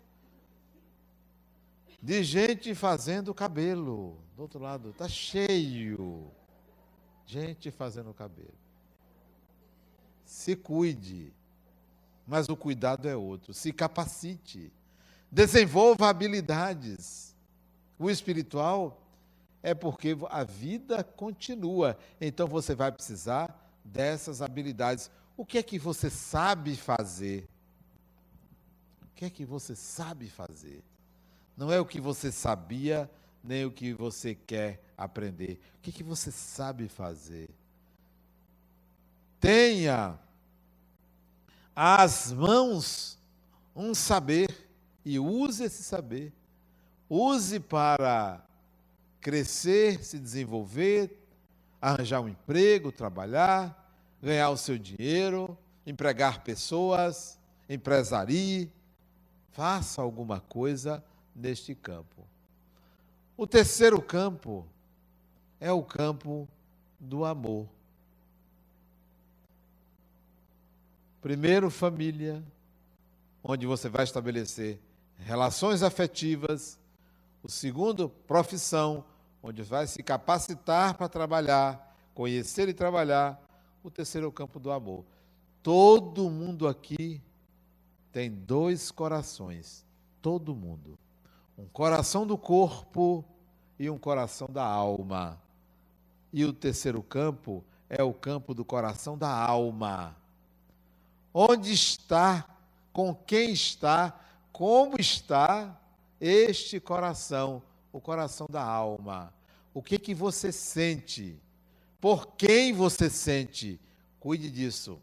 de 1.99 2.23
gente 2.23 2.75
fazendo 2.75 3.33
cabelo. 3.33 4.15
Do 4.35 4.43
outro 4.43 4.59
lado, 4.59 4.91
está 4.91 5.09
cheio. 5.09 6.31
Gente 7.25 7.71
fazendo 7.71 8.13
cabelo. 8.13 8.53
Se 10.23 10.55
cuide. 10.55 11.33
Mas 12.27 12.47
o 12.47 12.55
cuidado 12.55 13.09
é 13.09 13.15
outro. 13.15 13.55
Se 13.55 13.73
capacite. 13.73 14.71
Desenvolva 15.31 16.09
habilidades. 16.09 17.35
O 17.97 18.07
espiritual 18.07 19.01
é 19.63 19.73
porque 19.73 20.15
a 20.29 20.43
vida 20.43 21.03
continua. 21.03 21.97
Então 22.21 22.45
você 22.45 22.75
vai 22.75 22.91
precisar 22.91 23.64
dessas 23.85 24.41
habilidades. 24.41 25.11
O 25.37 25.45
que 25.45 25.59
é 25.59 25.63
que 25.63 25.77
você 25.77 26.09
sabe 26.09 26.75
fazer? 26.75 27.47
O 29.03 29.15
que 29.15 29.25
é 29.25 29.29
que 29.29 29.45
você 29.45 29.75
sabe 29.75 30.27
fazer? 30.27 30.83
Não 31.55 31.71
é 31.71 31.79
o 31.79 31.85
que 31.85 32.01
você 32.01 32.31
sabia, 32.31 33.09
nem 33.43 33.63
o 33.63 33.71
que 33.71 33.93
você 33.93 34.35
quer 34.35 34.81
aprender. 34.97 35.59
O 35.77 35.81
que, 35.81 35.91
é 35.91 35.93
que 35.93 36.03
você 36.03 36.31
sabe 36.31 36.89
fazer? 36.89 37.49
Tenha 39.39 40.19
às 41.75 42.31
mãos 42.31 43.17
um 43.75 43.93
saber 43.93 44.67
e 45.05 45.19
use 45.19 45.63
esse 45.63 45.83
saber. 45.83 46.33
Use 47.09 47.59
para 47.59 48.43
crescer, 49.21 50.03
se 50.03 50.19
desenvolver, 50.19 51.24
arranjar 51.85 52.19
um 52.19 52.27
emprego, 52.27 52.91
trabalhar, 52.91 53.93
ganhar 54.19 54.49
o 54.49 54.57
seu 54.57 54.75
dinheiro, 54.75 55.55
empregar 55.85 56.43
pessoas, 56.43 57.39
empresarie. 57.69 58.71
Faça 59.51 60.01
alguma 60.01 60.39
coisa 60.39 61.03
neste 61.35 61.75
campo. 61.75 62.27
O 63.37 63.45
terceiro 63.45 64.01
campo 64.01 64.65
é 65.59 65.71
o 65.71 65.83
campo 65.83 66.49
do 66.99 67.23
amor. 67.23 67.67
Primeiro, 71.21 71.69
família, 71.69 72.43
onde 73.43 73.67
você 73.67 73.89
vai 73.89 74.05
estabelecer 74.05 74.79
relações 75.19 75.83
afetivas. 75.83 76.79
O 77.43 77.49
segundo, 77.49 78.09
profissão, 78.09 79.05
onde 79.47 79.61
vai 79.61 79.85
se 79.85 80.01
capacitar 80.01 80.95
para 80.95 81.07
trabalhar, 81.07 81.95
conhecer 82.15 82.67
e 82.67 82.73
trabalhar. 82.73 83.39
O 83.83 83.91
terceiro 83.91 84.31
campo 84.31 84.59
do 84.59 84.71
amor. 84.71 85.05
Todo 85.61 86.31
mundo 86.31 86.67
aqui 86.67 87.21
tem 88.11 88.31
dois 88.31 88.89
corações. 88.89 89.85
Todo 90.19 90.55
mundo. 90.55 90.97
Um 91.55 91.67
coração 91.67 92.25
do 92.25 92.35
corpo 92.35 93.23
e 93.77 93.87
um 93.87 93.99
coração 93.99 94.47
da 94.49 94.65
alma. 94.65 95.39
E 96.33 96.43
o 96.43 96.51
terceiro 96.51 97.03
campo 97.03 97.63
é 97.87 98.01
o 98.01 98.15
campo 98.15 98.51
do 98.51 98.65
coração 98.65 99.15
da 99.15 99.29
alma. 99.29 100.17
Onde 101.31 101.71
está, 101.71 102.49
com 102.91 103.13
quem 103.13 103.51
está, 103.51 104.19
como 104.51 104.99
está 104.99 105.79
este 106.19 106.79
coração, 106.79 107.61
o 107.95 108.01
coração 108.01 108.45
da 108.49 108.61
alma. 108.61 109.33
O 109.73 109.81
que 109.81 109.97
que 109.97 110.13
você 110.13 110.51
sente? 110.51 111.39
Por 112.01 112.35
quem 112.35 112.73
você 112.73 113.09
sente? 113.09 113.79
Cuide 114.19 114.51
disso. 114.51 114.99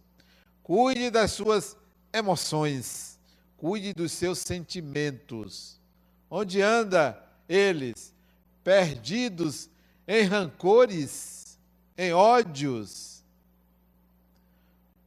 Cuide 0.62 1.08
das 1.08 1.32
suas 1.32 1.74
emoções. 2.12 3.18
Cuide 3.56 3.94
dos 3.94 4.12
seus 4.12 4.40
sentimentos. 4.40 5.80
Onde 6.28 6.60
anda 6.60 7.18
eles? 7.48 8.12
Perdidos 8.62 9.70
em 10.06 10.24
rancores, 10.24 11.58
em 11.96 12.12
ódios, 12.12 13.24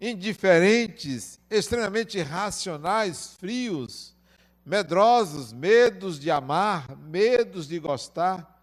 indiferentes, 0.02 1.39
extremamente 1.52 2.17
irracionais, 2.17 3.36
frios, 3.39 4.14
medrosos, 4.65 5.54
medos 5.54 6.19
de 6.19 6.32
amar, 6.32 6.97
medos 6.97 7.67
de 7.67 7.80
gostar 7.80 8.54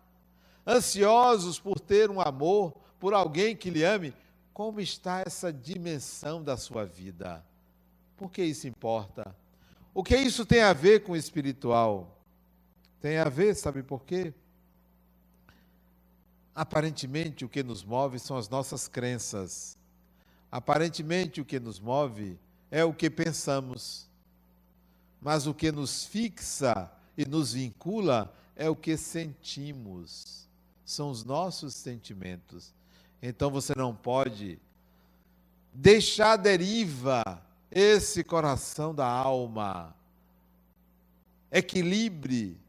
ansiosos 0.66 1.58
por 1.58 1.78
ter 1.78 2.10
um 2.10 2.20
amor, 2.20 2.72
por 2.98 3.14
alguém 3.14 3.56
que 3.56 3.70
lhe 3.70 3.84
ame, 3.84 4.14
como 4.52 4.80
está 4.80 5.22
essa 5.26 5.52
dimensão 5.52 6.42
da 6.42 6.56
sua 6.56 6.84
vida? 6.84 7.44
Por 8.16 8.30
que 8.30 8.42
isso 8.44 8.66
importa? 8.66 9.34
O 9.94 10.02
que 10.02 10.16
isso 10.16 10.44
tem 10.44 10.62
a 10.62 10.72
ver 10.72 11.02
com 11.02 11.12
o 11.12 11.16
espiritual? 11.16 12.18
Tem 13.00 13.18
a 13.18 13.28
ver, 13.28 13.54
sabe 13.54 13.82
por 13.82 14.04
quê? 14.04 14.32
Aparentemente, 16.54 17.44
o 17.44 17.48
que 17.48 17.62
nos 17.62 17.82
move 17.82 18.18
são 18.18 18.36
as 18.36 18.48
nossas 18.48 18.86
crenças. 18.86 19.76
Aparentemente, 20.50 21.40
o 21.40 21.44
que 21.44 21.58
nos 21.58 21.80
move 21.80 22.38
é 22.70 22.84
o 22.84 22.92
que 22.92 23.08
pensamos. 23.08 24.08
Mas 25.22 25.46
o 25.46 25.54
que 25.54 25.70
nos 25.70 26.04
fixa 26.04 26.90
e 27.16 27.24
nos 27.24 27.52
vincula 27.52 28.34
é 28.56 28.68
o 28.68 28.74
que 28.74 28.96
sentimos 28.96 30.42
são 30.84 31.10
os 31.10 31.24
nossos 31.24 31.74
sentimentos. 31.74 32.74
Então 33.22 33.50
você 33.50 33.72
não 33.76 33.94
pode 33.94 34.58
deixar 35.72 36.36
deriva 36.36 37.22
esse 37.70 38.22
coração 38.22 38.94
da 38.94 39.06
alma. 39.06 39.94
Equilibre 41.50 42.60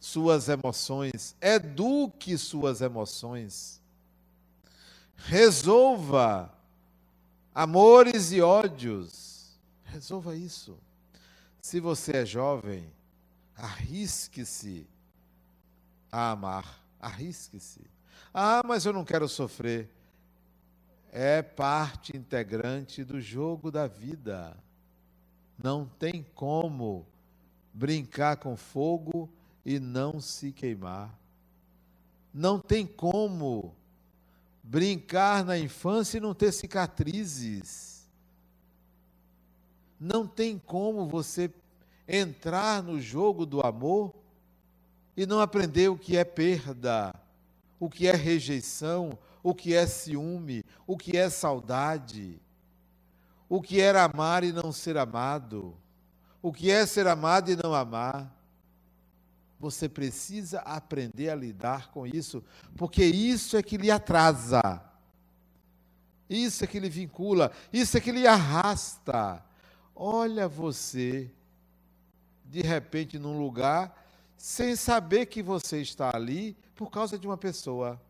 suas 0.00 0.48
emoções, 0.48 1.36
eduque 1.40 2.38
suas 2.38 2.80
emoções. 2.80 3.80
Resolva 5.14 6.52
amores 7.54 8.32
e 8.32 8.40
ódios. 8.40 9.58
Resolva 9.84 10.34
isso. 10.34 10.76
Se 11.60 11.78
você 11.78 12.18
é 12.18 12.26
jovem, 12.26 12.90
arrisque-se 13.56 14.86
a 16.10 16.30
amar. 16.30 16.80
Arrisque-se. 16.98 17.80
Ah, 18.32 18.62
mas 18.64 18.84
eu 18.84 18.92
não 18.92 19.04
quero 19.04 19.28
sofrer. 19.28 19.88
É 21.12 21.42
parte 21.42 22.16
integrante 22.16 23.04
do 23.04 23.20
jogo 23.20 23.70
da 23.70 23.86
vida. 23.86 24.56
Não 25.62 25.84
tem 25.84 26.24
como 26.34 27.06
brincar 27.72 28.36
com 28.36 28.56
fogo 28.56 29.28
e 29.64 29.78
não 29.78 30.20
se 30.20 30.52
queimar. 30.52 31.18
Não 32.32 32.58
tem 32.58 32.86
como 32.86 33.74
brincar 34.62 35.44
na 35.44 35.58
infância 35.58 36.18
e 36.18 36.20
não 36.20 36.34
ter 36.34 36.52
cicatrizes. 36.52 37.89
Não 40.00 40.26
tem 40.26 40.58
como 40.58 41.06
você 41.06 41.52
entrar 42.08 42.82
no 42.82 42.98
jogo 42.98 43.44
do 43.44 43.60
amor 43.60 44.14
e 45.14 45.26
não 45.26 45.40
aprender 45.40 45.88
o 45.88 45.98
que 45.98 46.16
é 46.16 46.24
perda, 46.24 47.14
o 47.78 47.90
que 47.90 48.08
é 48.08 48.12
rejeição, 48.12 49.18
o 49.42 49.54
que 49.54 49.74
é 49.74 49.86
ciúme, 49.86 50.64
o 50.86 50.96
que 50.96 51.18
é 51.18 51.28
saudade, 51.28 52.40
o 53.46 53.60
que 53.60 53.80
é 53.80 53.90
amar 53.90 54.42
e 54.42 54.52
não 54.52 54.72
ser 54.72 54.96
amado, 54.96 55.76
o 56.40 56.50
que 56.50 56.70
é 56.70 56.86
ser 56.86 57.06
amado 57.06 57.50
e 57.50 57.56
não 57.56 57.74
amar. 57.74 58.34
Você 59.58 59.86
precisa 59.86 60.60
aprender 60.60 61.28
a 61.28 61.34
lidar 61.34 61.90
com 61.90 62.06
isso, 62.06 62.42
porque 62.78 63.04
isso 63.04 63.58
é 63.58 63.62
que 63.62 63.76
lhe 63.76 63.90
atrasa, 63.90 64.82
isso 66.30 66.64
é 66.64 66.66
que 66.66 66.80
lhe 66.80 66.88
vincula, 66.88 67.52
isso 67.70 67.98
é 67.98 68.00
que 68.00 68.10
lhe 68.10 68.26
arrasta. 68.26 69.44
Olha 70.02 70.48
você, 70.48 71.30
de 72.46 72.62
repente, 72.62 73.18
num 73.18 73.38
lugar 73.38 74.02
sem 74.34 74.74
saber 74.74 75.26
que 75.26 75.42
você 75.42 75.82
está 75.82 76.16
ali 76.16 76.56
por 76.74 76.90
causa 76.90 77.18
de 77.18 77.26
uma 77.26 77.36
pessoa. 77.36 78.00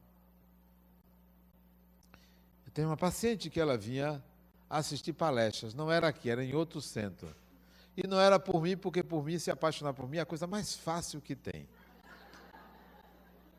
Eu 2.64 2.70
tenho 2.72 2.86
uma 2.86 2.96
paciente 2.96 3.50
que 3.50 3.58
ela 3.58 3.76
vinha 3.76 4.22
assistir 4.68 5.12
palestras, 5.12 5.74
não 5.74 5.90
era 5.90 6.06
aqui, 6.06 6.30
era 6.30 6.44
em 6.44 6.54
outro 6.54 6.80
centro. 6.80 7.34
E 7.96 8.06
não 8.06 8.20
era 8.20 8.38
por 8.38 8.62
mim, 8.62 8.76
porque 8.76 9.02
por 9.02 9.24
mim, 9.24 9.36
se 9.36 9.50
apaixonar 9.50 9.92
por 9.92 10.08
mim, 10.08 10.18
é 10.18 10.20
a 10.20 10.24
coisa 10.24 10.46
mais 10.46 10.76
fácil 10.76 11.20
que 11.20 11.34
tem. 11.34 11.68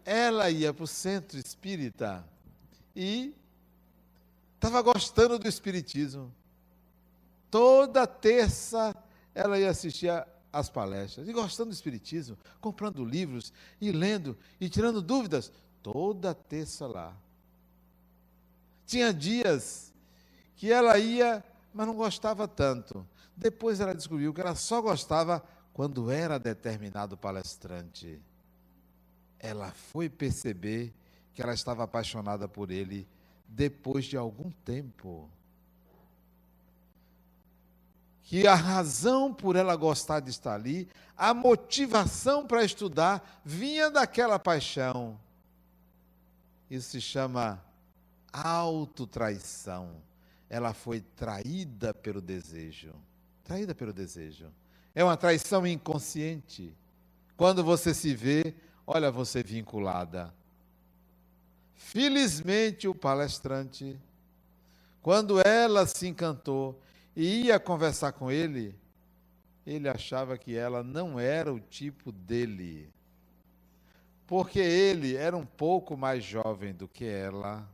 Ela 0.06 0.50
ia 0.50 0.74
para 0.74 0.86
o 0.86 0.88
centro 0.88 1.38
espírita 1.38 2.26
e 2.96 3.36
estava 4.56 4.82
gostando 4.82 5.38
do 5.38 5.50
espiritismo. 5.50 6.34
Toda 7.52 8.08
terça 8.08 8.96
ela 9.36 9.60
ia 9.60 9.70
assistir 9.70 10.10
às 10.52 10.70
palestras, 10.70 11.28
e 11.28 11.34
gostando 11.34 11.70
do 11.70 11.74
Espiritismo, 11.74 12.38
comprando 12.60 13.06
livros, 13.06 13.54
e 13.80 13.92
lendo, 13.92 14.38
e 14.60 14.70
tirando 14.70 15.02
dúvidas, 15.02 15.52
toda 15.84 16.34
terça 16.34 16.88
lá. 16.88 17.16
Tinha 18.86 19.14
dias 19.14 19.94
que 20.56 20.72
ela 20.72 20.98
ia, 20.98 21.44
mas 21.74 21.88
não 21.88 21.96
gostava 21.96 22.48
tanto. 22.48 23.06
Depois 23.36 23.80
ela 23.80 23.96
descobriu 23.96 24.34
que 24.34 24.42
ela 24.42 24.56
só 24.56 24.82
gostava 24.82 25.44
quando 25.74 26.12
era 26.12 26.38
determinado 26.38 27.18
palestrante. 27.18 28.22
Ela 29.40 29.72
foi 29.72 30.10
perceber 30.10 30.94
que 31.34 31.42
ela 31.42 31.54
estava 31.54 31.84
apaixonada 31.84 32.48
por 32.48 32.70
ele 32.70 33.08
depois 33.48 34.06
de 34.06 34.18
algum 34.18 34.52
tempo. 34.52 35.30
Que 38.32 38.48
a 38.48 38.56
razão 38.56 39.34
por 39.34 39.58
ela 39.58 39.76
gostar 39.76 40.22
de 40.22 40.30
estar 40.30 40.54
ali, 40.54 40.88
a 41.18 41.34
motivação 41.34 42.48
para 42.48 42.64
estudar, 42.64 43.42
vinha 43.44 43.92
daquela 43.92 44.40
paixão. 44.40 45.20
Isso 46.70 46.92
se 46.92 47.02
chama 47.02 47.62
autotraição. 48.32 49.98
Ela 50.50 50.74
foi 50.74 51.02
traída 51.02 51.94
pelo 51.94 52.22
desejo. 52.22 52.94
Traída 53.44 53.76
pelo 53.76 53.92
desejo. 53.92 54.50
É 54.96 55.04
uma 55.04 55.18
traição 55.18 55.68
inconsciente. 55.68 56.74
Quando 57.36 57.66
você 57.66 57.94
se 57.94 58.16
vê, 58.16 58.56
olha 58.88 59.12
você 59.12 59.44
vinculada. 59.44 60.34
Felizmente, 61.76 62.88
o 62.88 62.96
palestrante, 62.96 64.00
quando 65.02 65.46
ela 65.46 65.86
se 65.86 66.08
encantou 66.08 66.82
e 67.16 67.46
ia 67.48 67.60
conversar 67.60 68.14
com 68.14 68.32
ele, 68.32 68.76
ele 69.66 69.88
achava 69.88 70.38
que 70.38 70.56
ela 70.56 70.84
não 70.84 71.20
era 71.20 71.54
o 71.54 71.60
tipo 71.60 72.12
dele. 72.12 72.90
Porque 74.26 74.60
ele 74.60 75.16
era 75.16 75.36
um 75.36 75.46
pouco 75.46 75.98
mais 75.98 76.24
jovem 76.24 76.74
do 76.74 76.88
que 76.88 77.06
ela 77.06 77.68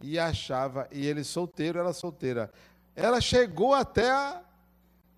e 0.00 0.18
achava, 0.18 0.88
e 0.90 1.06
ele 1.06 1.24
solteiro, 1.24 1.78
ela 1.78 1.92
solteira. 1.92 2.50
Ela 2.94 3.20
chegou 3.20 3.74
até 3.74 4.10
a, 4.10 4.42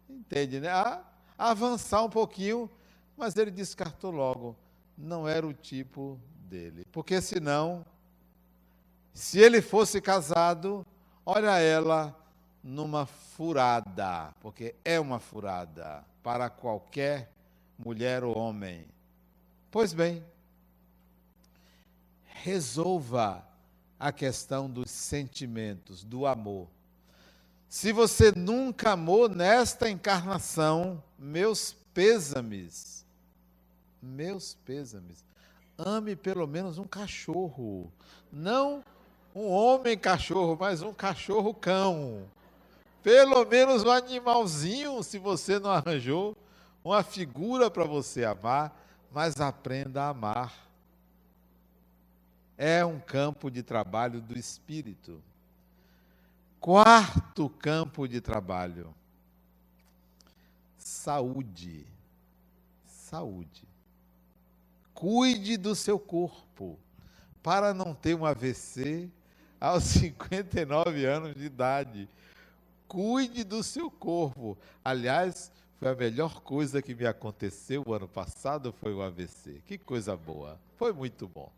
entende, 0.09 0.61
né? 0.61 0.71
A 0.71 1.03
avançar 1.39 2.03
um 2.03 2.11
pouquinho, 2.11 2.71
mas 3.17 3.37
ele 3.37 3.51
descartou 3.51 4.11
logo. 4.11 4.57
Não 4.97 5.29
era 5.29 5.47
o 5.47 5.53
tipo 5.53 6.19
dele. 6.49 6.85
Porque 6.91 7.21
senão, 7.21 7.85
se 9.13 9.39
ele 9.39 9.61
fosse 9.61 10.01
casado, 10.01 10.87
olha 11.25 11.59
ela 11.59 12.17
numa 12.63 13.07
furada, 13.07 14.33
porque 14.41 14.75
é 14.85 15.01
uma 15.01 15.19
furada 15.19 16.05
para 16.23 16.49
qualquer 16.49 17.31
mulher 17.79 18.23
ou 18.23 18.37
homem. 18.39 18.87
Pois 19.71 19.93
bem, 19.93 20.25
resolva 22.25 23.45
a 23.99 24.13
questão 24.13 24.69
dos 24.69 24.91
sentimentos, 24.91 26.05
do 26.05 26.27
amor. 26.27 26.69
Se 27.69 27.93
você 27.93 28.33
nunca 28.33 28.93
amou 28.93 29.29
nesta 29.29 29.89
encarnação, 29.89 31.03
meus 31.19 31.73
pêsames, 31.95 33.05
meus 34.03 34.55
pêsames. 34.67 35.25
Ame 35.79 36.15
pelo 36.15 36.47
menos 36.47 36.79
um 36.79 36.85
cachorro, 36.85 37.91
não 38.31 38.85
um 39.35 39.49
homem 39.49 39.97
cachorro, 39.97 40.57
mas 40.61 40.83
um 40.83 40.93
cachorro 40.93 41.55
cão. 41.55 42.29
Pelo 43.03 43.45
menos 43.45 43.85
um 43.85 43.91
animalzinho, 43.91 45.03
se 45.03 45.19
você 45.19 45.59
não 45.59 45.71
arranjou 45.71 46.37
uma 46.85 47.03
figura 47.03 47.71
para 47.71 47.85
você 47.85 48.25
amar, 48.25 48.77
mas 49.11 49.41
aprenda 49.41 50.05
a 50.05 50.09
amar 50.09 50.73
é 52.65 52.85
um 52.85 53.01
campo 53.01 53.51
de 53.51 53.61
trabalho 53.61 54.21
do 54.21 54.39
espírito. 54.39 55.21
Quarto 56.61 57.49
campo 57.51 58.07
de 58.07 58.21
trabalho: 58.21 58.95
saúde. 60.79 61.85
Saúde. 62.87 63.65
Cuide 64.95 65.57
do 65.57 65.75
seu 65.75 65.99
corpo 65.99 66.79
para 67.43 67.75
não 67.75 67.95
ter 67.95 68.15
um 68.15 68.25
AVC 68.25 69.11
aos 69.61 69.83
59 69.99 71.05
anos 71.05 71.35
de 71.35 71.45
idade. 71.45 72.09
Cuide 72.93 73.43
do 73.45 73.63
seu 73.63 73.91
corpo. 73.91 74.59
Aliás, 74.85 75.51
foi 75.79 75.89
a 75.89 75.95
melhor 75.95 76.43
coisa 76.43 76.83
que 76.83 76.95
me 76.95 77.07
aconteceu 77.07 77.83
o 77.87 77.95
ano 77.95 78.07
passado 78.07 78.71
foi 78.71 78.93
o 78.93 79.01
AVC. 79.01 79.63
Que 79.65 79.79
coisa 79.79 80.15
boa. 80.15 80.59
Foi 80.77 80.93
muito 80.93 81.27
bom 81.27 81.51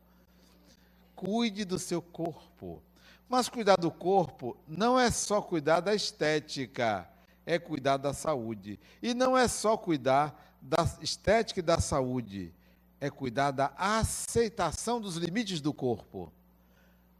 cuide 1.15 1.65
do 1.65 1.79
seu 1.79 2.03
corpo. 2.03 2.83
Mas 3.29 3.49
cuidar 3.49 3.77
do 3.77 3.91
corpo 3.91 4.57
não 4.69 5.01
é 5.01 5.11
só 5.11 5.41
cuidar 5.41 5.81
da 5.81 5.95
estética, 5.95 7.09
é 7.47 7.59
cuidar 7.59 7.97
da 7.97 8.13
saúde. 8.13 8.79
E 9.03 9.15
não 9.15 9.37
é 9.37 9.49
só 9.49 9.77
cuidar 9.77 10.55
da 10.61 10.87
estética 11.01 11.61
e 11.61 11.63
da 11.63 11.81
saúde, 11.81 12.53
é 13.01 13.11
cuidar 13.11 13.51
da 13.51 13.73
aceitação 13.77 15.01
dos 15.01 15.17
limites 15.17 15.61
do 15.61 15.73
corpo. 15.73 16.33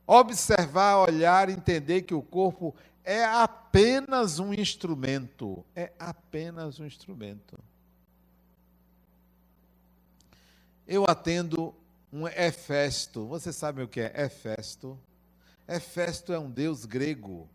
Observar, 0.07 0.99
olhar, 0.99 1.49
entender 1.49 2.03
que 2.03 2.15
o 2.15 2.23
corpo 2.23 2.75
é 3.05 3.23
apenas 3.25 4.39
um 4.39 4.55
instrumento. 4.55 5.65
É 5.77 5.93
apenas 5.99 6.81
um 6.81 6.87
instrumento. 6.87 7.59
Eu 10.87 11.05
atendo 11.07 11.75
um 12.11 12.27
Hefesto. 12.27 13.27
Você 13.27 13.53
sabe 13.53 13.83
o 13.83 13.89
que 13.89 14.01
é 14.01 14.25
Hefesto? 14.25 14.99
Hefesto 15.69 16.33
é 16.33 16.39
um 16.39 16.51
deus 16.51 16.87
grego. 16.87 17.49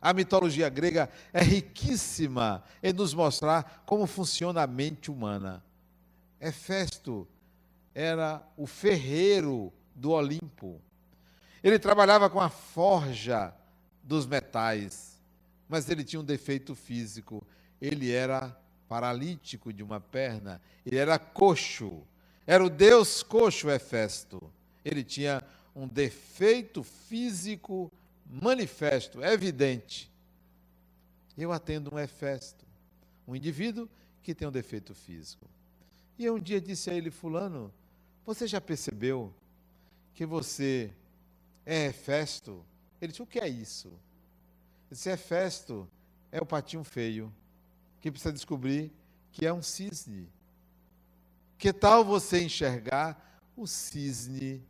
A 0.00 0.12
mitologia 0.12 0.68
grega 0.68 1.10
é 1.32 1.42
riquíssima 1.42 2.62
em 2.80 2.92
nos 2.92 3.12
mostrar 3.12 3.82
como 3.84 4.06
funciona 4.06 4.62
a 4.62 4.66
mente 4.66 5.10
humana. 5.10 5.64
Hefesto 6.40 7.26
era 7.92 8.40
o 8.56 8.64
ferreiro 8.64 9.72
do 9.92 10.12
Olimpo. 10.12 10.80
Ele 11.64 11.80
trabalhava 11.80 12.30
com 12.30 12.40
a 12.40 12.48
forja 12.48 13.52
dos 14.08 14.26
metais, 14.26 15.20
mas 15.68 15.88
ele 15.90 16.02
tinha 16.02 16.18
um 16.18 16.24
defeito 16.24 16.74
físico. 16.74 17.46
Ele 17.78 18.10
era 18.10 18.58
paralítico 18.88 19.70
de 19.70 19.82
uma 19.82 20.00
perna, 20.00 20.62
ele 20.84 20.96
era 20.96 21.18
coxo. 21.18 22.02
Era 22.46 22.64
o 22.64 22.70
Deus 22.70 23.22
coxo 23.22 23.68
Hefesto. 23.68 24.40
Ele 24.82 25.04
tinha 25.04 25.42
um 25.76 25.86
defeito 25.86 26.82
físico 26.82 27.92
manifesto, 28.24 29.22
evidente. 29.22 30.10
Eu 31.36 31.52
atendo 31.52 31.94
um 31.94 31.98
Hefesto, 31.98 32.64
um 33.26 33.36
indivíduo 33.36 33.86
que 34.22 34.34
tem 34.34 34.48
um 34.48 34.52
defeito 34.52 34.94
físico. 34.94 35.46
E 36.18 36.24
eu 36.24 36.36
um 36.36 36.40
dia 36.40 36.60
disse 36.60 36.88
a 36.88 36.94
ele, 36.94 37.10
fulano, 37.10 37.70
você 38.24 38.46
já 38.46 38.60
percebeu 38.60 39.32
que 40.14 40.24
você 40.24 40.90
é 41.66 41.86
Hefesto? 41.86 42.64
Ele 43.00 43.12
disse, 43.12 43.22
o 43.22 43.26
que 43.26 43.38
é 43.38 43.48
isso? 43.48 43.88
Eu 43.88 44.94
disse, 44.94 45.10
Hefesto 45.10 45.88
é 46.32 46.40
o 46.40 46.46
patinho 46.46 46.84
feio, 46.84 47.32
que 48.00 48.10
precisa 48.10 48.32
descobrir 48.32 48.92
que 49.32 49.46
é 49.46 49.52
um 49.52 49.62
cisne. 49.62 50.28
Que 51.56 51.72
tal 51.72 52.04
você 52.04 52.42
enxergar 52.42 53.40
o 53.56 53.66
cisne? 53.66 54.62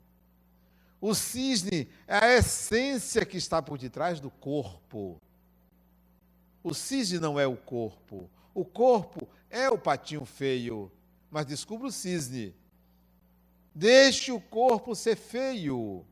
O 1.01 1.15
cisne 1.15 1.89
é 2.07 2.17
a 2.17 2.35
essência 2.35 3.25
que 3.25 3.37
está 3.37 3.63
por 3.63 3.79
detrás 3.79 4.21
do 4.21 4.31
corpo. 4.31 5.21
O 6.63 6.75
cisne 6.75 7.19
não 7.19 7.39
é 7.39 7.47
o 7.47 7.57
corpo. 7.57 8.29
O 8.53 8.65
corpo 8.65 9.29
é 9.49 9.71
o 9.71 9.79
patinho 9.79 10.25
feio. 10.25 10.91
Mas 11.31 11.47
descubra 11.47 11.87
o 11.87 11.93
cisne. 11.93 12.55
Deixe 13.75 14.33
o 14.33 14.41
corpo 14.41 14.95
ser 14.95 15.17
feio. 15.17 16.05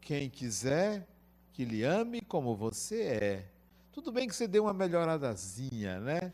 Quem 0.00 0.30
quiser 0.30 1.06
que 1.52 1.64
lhe 1.64 1.82
ame 1.82 2.20
como 2.20 2.54
você 2.54 3.02
é. 3.02 3.46
Tudo 3.92 4.12
bem 4.12 4.28
que 4.28 4.34
você 4.36 4.46
dê 4.46 4.60
uma 4.60 4.72
melhoradazinha, 4.72 5.98
né? 5.98 6.32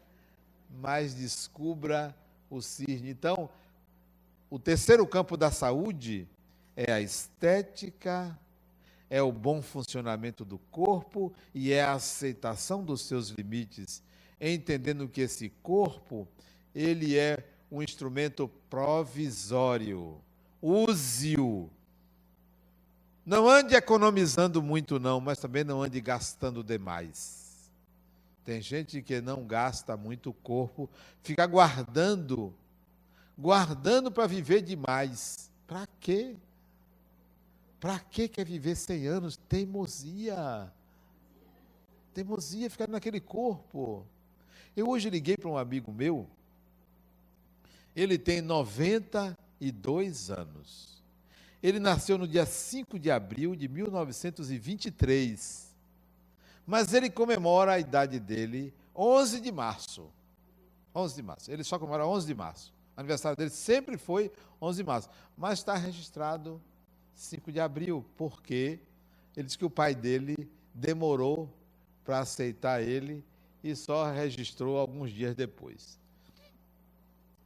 Mas 0.71 1.15
descubra 1.15 2.15
o 2.51 2.61
cisne. 2.61 3.09
Então, 3.09 3.49
o 4.51 4.59
terceiro 4.59 5.07
campo 5.07 5.37
da 5.37 5.51
saúde 5.51 6.29
é 6.77 6.93
a 6.93 7.01
estética, 7.01 8.39
é 9.09 9.23
o 9.23 9.33
bom 9.33 9.63
funcionamento 9.63 10.45
do 10.45 10.59
corpo 10.59 11.33
e 11.55 11.73
é 11.73 11.83
a 11.83 11.93
aceitação 11.93 12.85
dos 12.85 13.03
seus 13.03 13.31
limites, 13.31 14.03
entendendo 14.41 15.09
que 15.09 15.23
esse 15.23 15.49
corpo, 15.63 16.29
ele 16.75 17.17
é 17.17 17.39
um 17.71 17.83
instrumento 17.83 18.49
provisório. 18.69 20.21
Use-o. 20.61 21.71
Não 23.25 23.49
ande 23.49 23.75
economizando 23.75 24.63
muito 24.63 24.99
não, 25.01 25.21
mas 25.21 25.39
também 25.39 25.65
não 25.65 25.83
ande 25.83 26.01
gastando 26.01 26.63
demais. 26.63 27.71
Tem 28.45 28.61
gente 28.61 29.01
que 29.01 29.21
não 29.23 29.47
gasta 29.47 29.97
muito 29.97 30.29
o 30.31 30.35
corpo, 30.35 30.91
fica 31.23 31.47
guardando, 31.47 32.53
guardando 33.39 34.13
para 34.13 34.27
viver 34.27 34.61
demais. 34.61 35.51
Para 35.67 35.89
quê? 35.99 36.37
Para 37.81 37.99
que 37.99 38.29
quer 38.29 38.45
viver 38.45 38.77
100 38.77 39.07
anos? 39.07 39.37
Teimosia. 39.49 40.71
Teimosia 42.13 42.69
ficar 42.69 42.89
naquele 42.89 43.21
corpo. 43.21 44.07
Eu 44.77 44.91
hoje 44.91 45.09
liguei 45.09 45.37
para 45.37 45.49
um 45.49 45.57
amigo 45.57 45.93
meu, 45.93 46.29
ele 47.95 48.19
tem 48.19 48.43
92 48.43 50.31
anos. 50.31 50.94
Ele 51.65 51.79
nasceu 51.79 52.19
no 52.19 52.29
dia 52.29 52.45
5 52.45 52.99
de 52.99 53.11
abril 53.11 53.57
de 53.57 53.67
1923. 53.69 55.75
Mas 56.67 56.93
ele 56.93 57.09
comemora 57.09 57.73
a 57.73 57.79
idade 57.79 58.21
dele 58.21 58.75
11 58.95 59.41
de 59.41 59.51
março. 59.51 60.11
11 60.95 61.15
de 61.15 61.23
março. 61.23 61.51
Ele 61.51 61.65
só 61.65 61.79
comemora 61.79 62.07
11 62.07 62.27
de 62.27 62.35
março. 62.35 62.71
O 62.95 63.01
aniversário 63.01 63.35
dele 63.35 63.49
sempre 63.49 63.97
foi 63.97 64.31
11 64.61 64.77
de 64.77 64.85
março. 64.85 65.09
Mas 65.35 65.61
está 65.61 65.75
registrado 65.75 66.61
5 67.15 67.51
de 67.51 67.61
abril, 67.61 68.05
porque 68.15 68.79
ele 69.35 69.47
disse 69.47 69.57
que 69.57 69.65
o 69.65 69.71
pai 69.71 69.95
dele 69.95 70.47
demorou 70.75 71.49
para 72.05 72.19
aceitar 72.19 72.83
ele 72.83 73.25
e 73.63 73.75
só 73.75 74.13
registrou 74.13 74.77
alguns 74.77 75.11
dias 75.11 75.35
depois. 75.35 75.99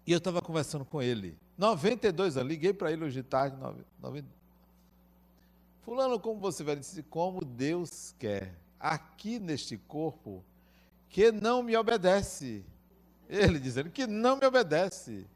E 0.04 0.10
eu 0.10 0.18
estava 0.18 0.42
conversando 0.42 0.84
com 0.84 1.00
ele. 1.00 1.38
92 1.58 2.36
anos, 2.36 2.48
liguei 2.48 2.72
para 2.72 2.92
ele 2.92 3.04
hoje 3.04 3.16
de 3.16 3.22
tarde. 3.24 3.56
90, 4.00 4.26
Fulano, 5.82 6.20
como 6.20 6.38
você 6.38 6.62
vai? 6.62 6.74
Ele 6.74 6.80
disse, 6.80 7.02
como 7.02 7.44
Deus 7.44 8.14
quer. 8.18 8.54
Aqui 8.78 9.40
neste 9.40 9.76
corpo, 9.76 10.44
que 11.08 11.32
não 11.32 11.62
me 11.62 11.76
obedece. 11.76 12.64
Ele 13.28 13.58
dizendo 13.58 13.90
que 13.90 14.06
não 14.06 14.36
me 14.36 14.46
obedece. 14.46 15.26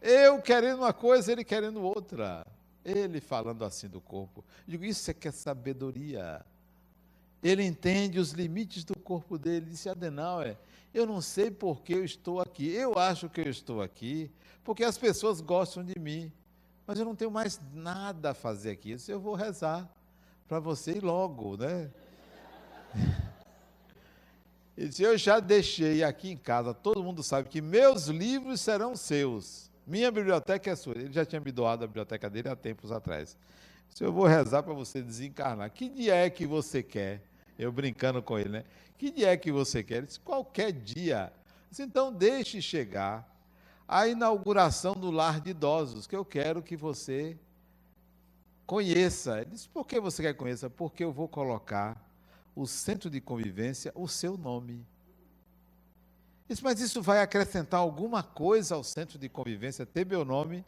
Eu 0.00 0.42
querendo 0.42 0.78
uma 0.78 0.92
coisa, 0.92 1.30
ele 1.30 1.44
querendo 1.44 1.80
outra. 1.80 2.44
Ele 2.84 3.20
falando 3.20 3.64
assim 3.64 3.86
do 3.86 4.00
corpo. 4.00 4.44
Eu 4.66 4.72
digo, 4.72 4.84
isso 4.84 5.10
é 5.10 5.14
que 5.14 5.28
é 5.28 5.30
sabedoria. 5.30 6.44
Ele 7.42 7.62
entende 7.62 8.18
os 8.18 8.32
limites 8.32 8.82
do 8.84 8.98
corpo 8.98 9.38
dele. 9.38 9.66
Disse 9.66 9.88
Adenauer, 9.88 10.56
eu 10.92 11.06
não 11.06 11.20
sei 11.20 11.50
por 11.50 11.82
que 11.82 11.92
eu 11.94 12.04
estou 12.04 12.40
aqui. 12.40 12.70
Eu 12.72 12.98
acho 12.98 13.28
que 13.28 13.40
eu 13.40 13.48
estou 13.48 13.80
aqui 13.80 14.30
porque 14.62 14.84
as 14.84 14.98
pessoas 14.98 15.40
gostam 15.40 15.84
de 15.84 15.98
mim. 15.98 16.32
Mas 16.86 16.98
eu 16.98 17.04
não 17.04 17.14
tenho 17.14 17.30
mais 17.30 17.60
nada 17.72 18.30
a 18.30 18.34
fazer 18.34 18.70
aqui. 18.72 18.96
Eu, 19.08 19.20
vou 19.20 19.34
rezar 19.34 19.88
para 20.48 20.58
você 20.58 21.00
logo, 21.00 21.56
né? 21.56 21.90
Ele 24.76 24.90
eu 24.98 25.18
já 25.18 25.38
deixei 25.38 26.02
aqui 26.02 26.30
em 26.30 26.36
casa, 26.36 26.72
todo 26.72 27.04
mundo 27.04 27.22
sabe 27.22 27.48
que 27.48 27.60
meus 27.60 28.06
livros 28.06 28.60
serão 28.60 28.96
seus. 28.96 29.70
Minha 29.86 30.10
biblioteca 30.10 30.70
é 30.70 30.76
sua. 30.76 30.94
Ele 30.94 31.12
já 31.12 31.24
tinha 31.24 31.40
me 31.40 31.52
doado 31.52 31.84
a 31.84 31.86
biblioteca 31.86 32.28
dele 32.30 32.48
há 32.48 32.56
tempos 32.56 32.90
atrás. 32.90 33.36
Se 33.90 34.02
eu 34.02 34.12
vou 34.12 34.26
rezar 34.26 34.62
para 34.62 34.72
você 34.72 35.02
desencarnar, 35.02 35.70
que 35.70 35.88
dia 35.88 36.14
é 36.14 36.30
que 36.30 36.46
você 36.46 36.82
quer? 36.82 37.22
Eu 37.62 37.72
brincando 37.72 38.22
com 38.22 38.38
ele, 38.38 38.48
né? 38.48 38.64
Que 38.98 39.10
dia 39.10 39.32
é 39.32 39.36
que 39.36 39.52
você 39.52 39.82
quer? 39.82 39.98
Ele 39.98 40.06
disse, 40.06 40.20
qualquer 40.20 40.72
dia. 40.72 41.32
Disse, 41.70 41.82
então 41.82 42.12
deixe 42.12 42.60
chegar 42.60 43.28
a 43.86 44.06
inauguração 44.06 44.94
do 44.94 45.10
lar 45.10 45.40
de 45.40 45.50
idosos, 45.50 46.06
que 46.06 46.16
eu 46.16 46.24
quero 46.24 46.62
que 46.62 46.76
você 46.76 47.36
conheça. 48.66 49.40
Ele 49.40 49.50
disse, 49.50 49.68
por 49.68 49.86
que 49.86 50.00
você 50.00 50.22
quer 50.22 50.34
conhecer? 50.34 50.70
Porque 50.70 51.04
eu 51.04 51.12
vou 51.12 51.28
colocar 51.28 52.00
o 52.54 52.66
centro 52.66 53.10
de 53.10 53.20
convivência, 53.20 53.92
o 53.94 54.06
seu 54.08 54.36
nome. 54.36 54.86
Disse, 56.48 56.62
mas 56.62 56.80
isso 56.80 57.00
vai 57.00 57.20
acrescentar 57.20 57.80
alguma 57.80 58.22
coisa 58.22 58.74
ao 58.74 58.84
centro 58.84 59.18
de 59.18 59.28
convivência? 59.28 59.86
Ter 59.86 60.04
meu 60.04 60.24
nome? 60.24 60.64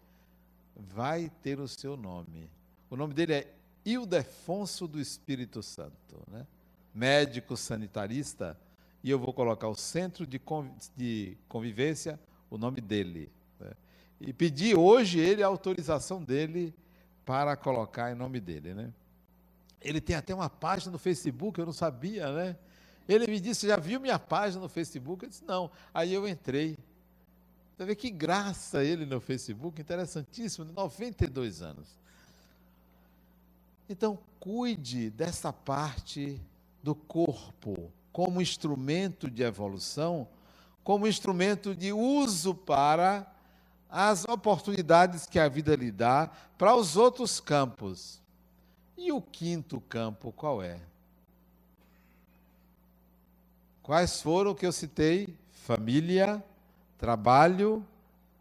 Vai 0.77 1.31
ter 1.43 1.61
o 1.61 1.69
seu 1.69 1.97
nome. 1.97 2.51
O 2.91 2.97
nome 2.97 3.15
dele 3.15 3.35
é 3.35 3.55
Ildefonso 3.85 4.89
do 4.89 5.01
Espírito 5.01 5.63
Santo. 5.63 6.23
Né? 6.31 6.47
Médico 6.95 7.57
sanitarista, 7.57 8.57
e 9.03 9.11
eu 9.11 9.19
vou 9.19 9.33
colocar 9.35 9.69
o 9.69 9.75
centro 9.75 10.27
de, 10.27 10.41
convivência, 11.49 12.19
o 12.49 12.57
nome 12.57 12.81
dele. 12.81 13.31
Né? 13.61 13.73
E 14.21 14.33
pedir 14.33 14.79
hoje 14.79 15.19
ele 15.19 15.43
a 15.43 15.47
autorização 15.47 16.23
dele 16.23 16.75
para 17.25 17.57
colocar 17.57 18.13
em 18.13 18.15
nome 18.15 18.41
dele. 18.41 18.73
Né? 18.73 18.93
Ele 19.81 20.01
tem 20.01 20.17
até 20.17 20.35
uma 20.35 20.49
página 20.49 20.93
no 20.93 20.99
Facebook, 20.99 21.59
eu 21.59 21.67
não 21.67 21.73
sabia, 21.73 22.33
né? 22.33 22.57
Ele 23.07 23.27
me 23.27 23.39
disse, 23.39 23.67
já 23.67 23.77
viu 23.77 24.01
minha 24.01 24.19
página 24.19 24.63
no 24.63 24.69
Facebook? 24.69 25.25
Eu 25.25 25.29
disse, 25.29 25.45
não. 25.45 25.71
Aí 25.93 26.15
eu 26.15 26.27
entrei. 26.27 26.79
Você 27.77 27.85
vê 27.85 27.95
que 27.95 28.09
graça 28.09 28.83
ele 28.83 29.05
no 29.05 29.21
Facebook, 29.21 29.79
interessantíssimo, 29.79 30.65
92 30.73 31.61
anos. 31.61 31.89
Então, 33.87 34.19
cuide 34.41 35.11
dessa 35.11 35.53
parte 35.53 36.41
do 36.85 36.95
corpo 36.95 37.91
como 38.13 38.43
instrumento 38.43 39.31
de 39.31 39.43
evolução, 39.43 40.29
como 40.85 41.07
instrumento 41.07 41.75
de 41.75 41.95
uso 41.95 42.55
para 42.55 43.27
as 43.89 44.27
oportunidades 44.27 45.27
que 45.27 45.39
a 45.39 45.49
vida 45.49 45.75
lhe 45.75 45.91
dá 45.91 46.31
para 46.59 46.77
os 46.77 46.95
outros 46.95 47.41
campos. 47.41 48.21
E 48.99 49.11
o 49.11 49.23
quinto 49.23 49.81
campo 49.81 50.31
qual 50.31 50.63
é? 50.63 50.79
Quais 53.83 54.21
foram 54.21 54.55
que 54.55 54.67
eu 54.67 54.73
citei? 54.73 55.35
Família, 55.53 56.45
trabalho, 56.99 57.85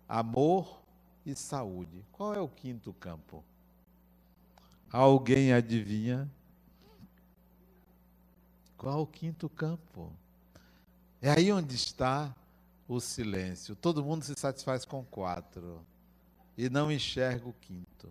amor 0.07 0.81
e 1.25 1.33
saúde. 1.33 2.03
Qual 2.11 2.33
é 2.33 2.41
o 2.41 2.49
quinto 2.49 2.91
campo? 2.93 3.41
Alguém 4.91 5.53
adivinha? 5.53 6.29
Qual 8.83 9.01
o 9.01 9.07
quinto 9.07 9.47
campo? 9.47 10.11
É 11.21 11.31
aí 11.31 11.49
onde 11.53 11.73
está 11.73 12.35
o 12.85 12.99
silêncio. 12.99 13.77
Todo 13.77 14.03
mundo 14.03 14.25
se 14.25 14.33
satisfaz 14.35 14.83
com 14.83 15.05
quatro 15.05 15.79
e 16.57 16.69
não 16.69 16.91
enxerga 16.91 17.47
o 17.47 17.53
quinto. 17.53 18.09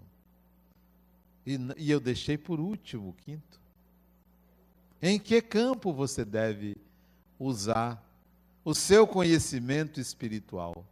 E, 1.44 1.58
e 1.76 1.90
eu 1.90 2.00
deixei 2.00 2.38
por 2.38 2.58
último 2.58 3.10
o 3.10 3.12
quinto. 3.12 3.60
Em 5.02 5.18
que 5.18 5.42
campo 5.42 5.92
você 5.92 6.24
deve 6.24 6.74
usar 7.38 8.02
o 8.64 8.74
seu 8.74 9.06
conhecimento 9.06 10.00
espiritual? 10.00 10.86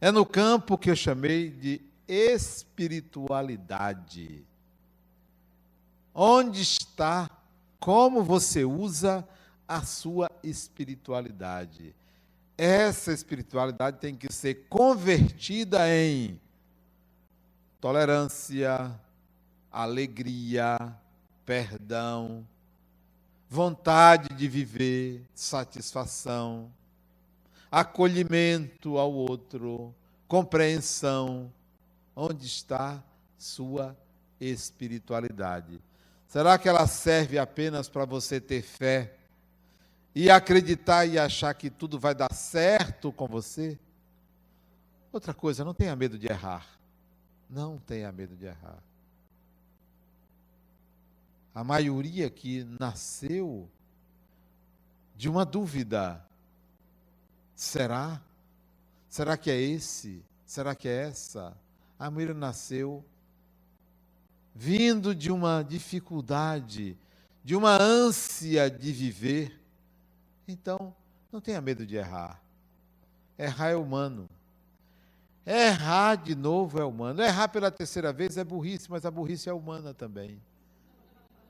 É 0.00 0.10
no 0.10 0.26
campo 0.26 0.76
que 0.76 0.90
eu 0.90 0.96
chamei 0.96 1.50
de 1.50 1.80
espiritualidade. 2.08 4.44
Onde 6.18 6.62
está, 6.62 7.30
como 7.78 8.24
você 8.24 8.64
usa 8.64 9.22
a 9.68 9.82
sua 9.82 10.30
espiritualidade. 10.42 11.94
Essa 12.56 13.12
espiritualidade 13.12 13.98
tem 13.98 14.16
que 14.16 14.32
ser 14.32 14.66
convertida 14.66 15.86
em 15.94 16.40
tolerância, 17.78 18.98
alegria, 19.70 20.78
perdão, 21.44 22.46
vontade 23.46 24.34
de 24.34 24.48
viver, 24.48 25.22
satisfação, 25.34 26.72
acolhimento 27.70 28.96
ao 28.96 29.12
outro, 29.12 29.94
compreensão. 30.26 31.52
Onde 32.18 32.46
está 32.46 33.04
sua 33.36 33.94
espiritualidade? 34.40 35.78
Será 36.36 36.58
que 36.58 36.68
ela 36.68 36.86
serve 36.86 37.38
apenas 37.38 37.88
para 37.88 38.04
você 38.04 38.38
ter 38.38 38.60
fé 38.60 39.16
e 40.14 40.28
acreditar 40.28 41.06
e 41.06 41.18
achar 41.18 41.54
que 41.54 41.70
tudo 41.70 41.98
vai 41.98 42.14
dar 42.14 42.30
certo 42.34 43.10
com 43.10 43.26
você? 43.26 43.78
Outra 45.10 45.32
coisa, 45.32 45.64
não 45.64 45.72
tenha 45.72 45.96
medo 45.96 46.18
de 46.18 46.30
errar. 46.30 46.66
Não 47.48 47.78
tenha 47.78 48.12
medo 48.12 48.36
de 48.36 48.44
errar. 48.44 48.82
A 51.54 51.64
maioria 51.64 52.28
que 52.28 52.64
nasceu 52.78 53.66
de 55.14 55.30
uma 55.30 55.42
dúvida: 55.42 56.22
será? 57.54 58.20
Será 59.08 59.38
que 59.38 59.50
é 59.50 59.58
esse? 59.58 60.22
Será 60.44 60.74
que 60.74 60.86
é 60.86 61.04
essa? 61.08 61.56
A 61.98 62.10
maioria 62.10 62.34
nasceu 62.34 63.02
vindo 64.58 65.14
de 65.14 65.30
uma 65.30 65.62
dificuldade, 65.62 66.96
de 67.44 67.54
uma 67.54 67.76
ânsia 67.80 68.70
de 68.70 68.90
viver. 68.90 69.60
Então, 70.48 70.94
não 71.30 71.42
tenha 71.42 71.60
medo 71.60 71.86
de 71.86 71.96
errar. 71.96 72.42
Errar 73.38 73.68
é 73.68 73.76
humano. 73.76 74.28
Errar 75.44 76.16
de 76.16 76.34
novo 76.34 76.80
é 76.80 76.84
humano. 76.84 77.22
Errar 77.22 77.48
pela 77.48 77.70
terceira 77.70 78.14
vez 78.14 78.38
é 78.38 78.44
burrice, 78.44 78.90
mas 78.90 79.04
a 79.04 79.10
burrice 79.10 79.48
é 79.48 79.52
humana 79.52 79.92
também. 79.92 80.40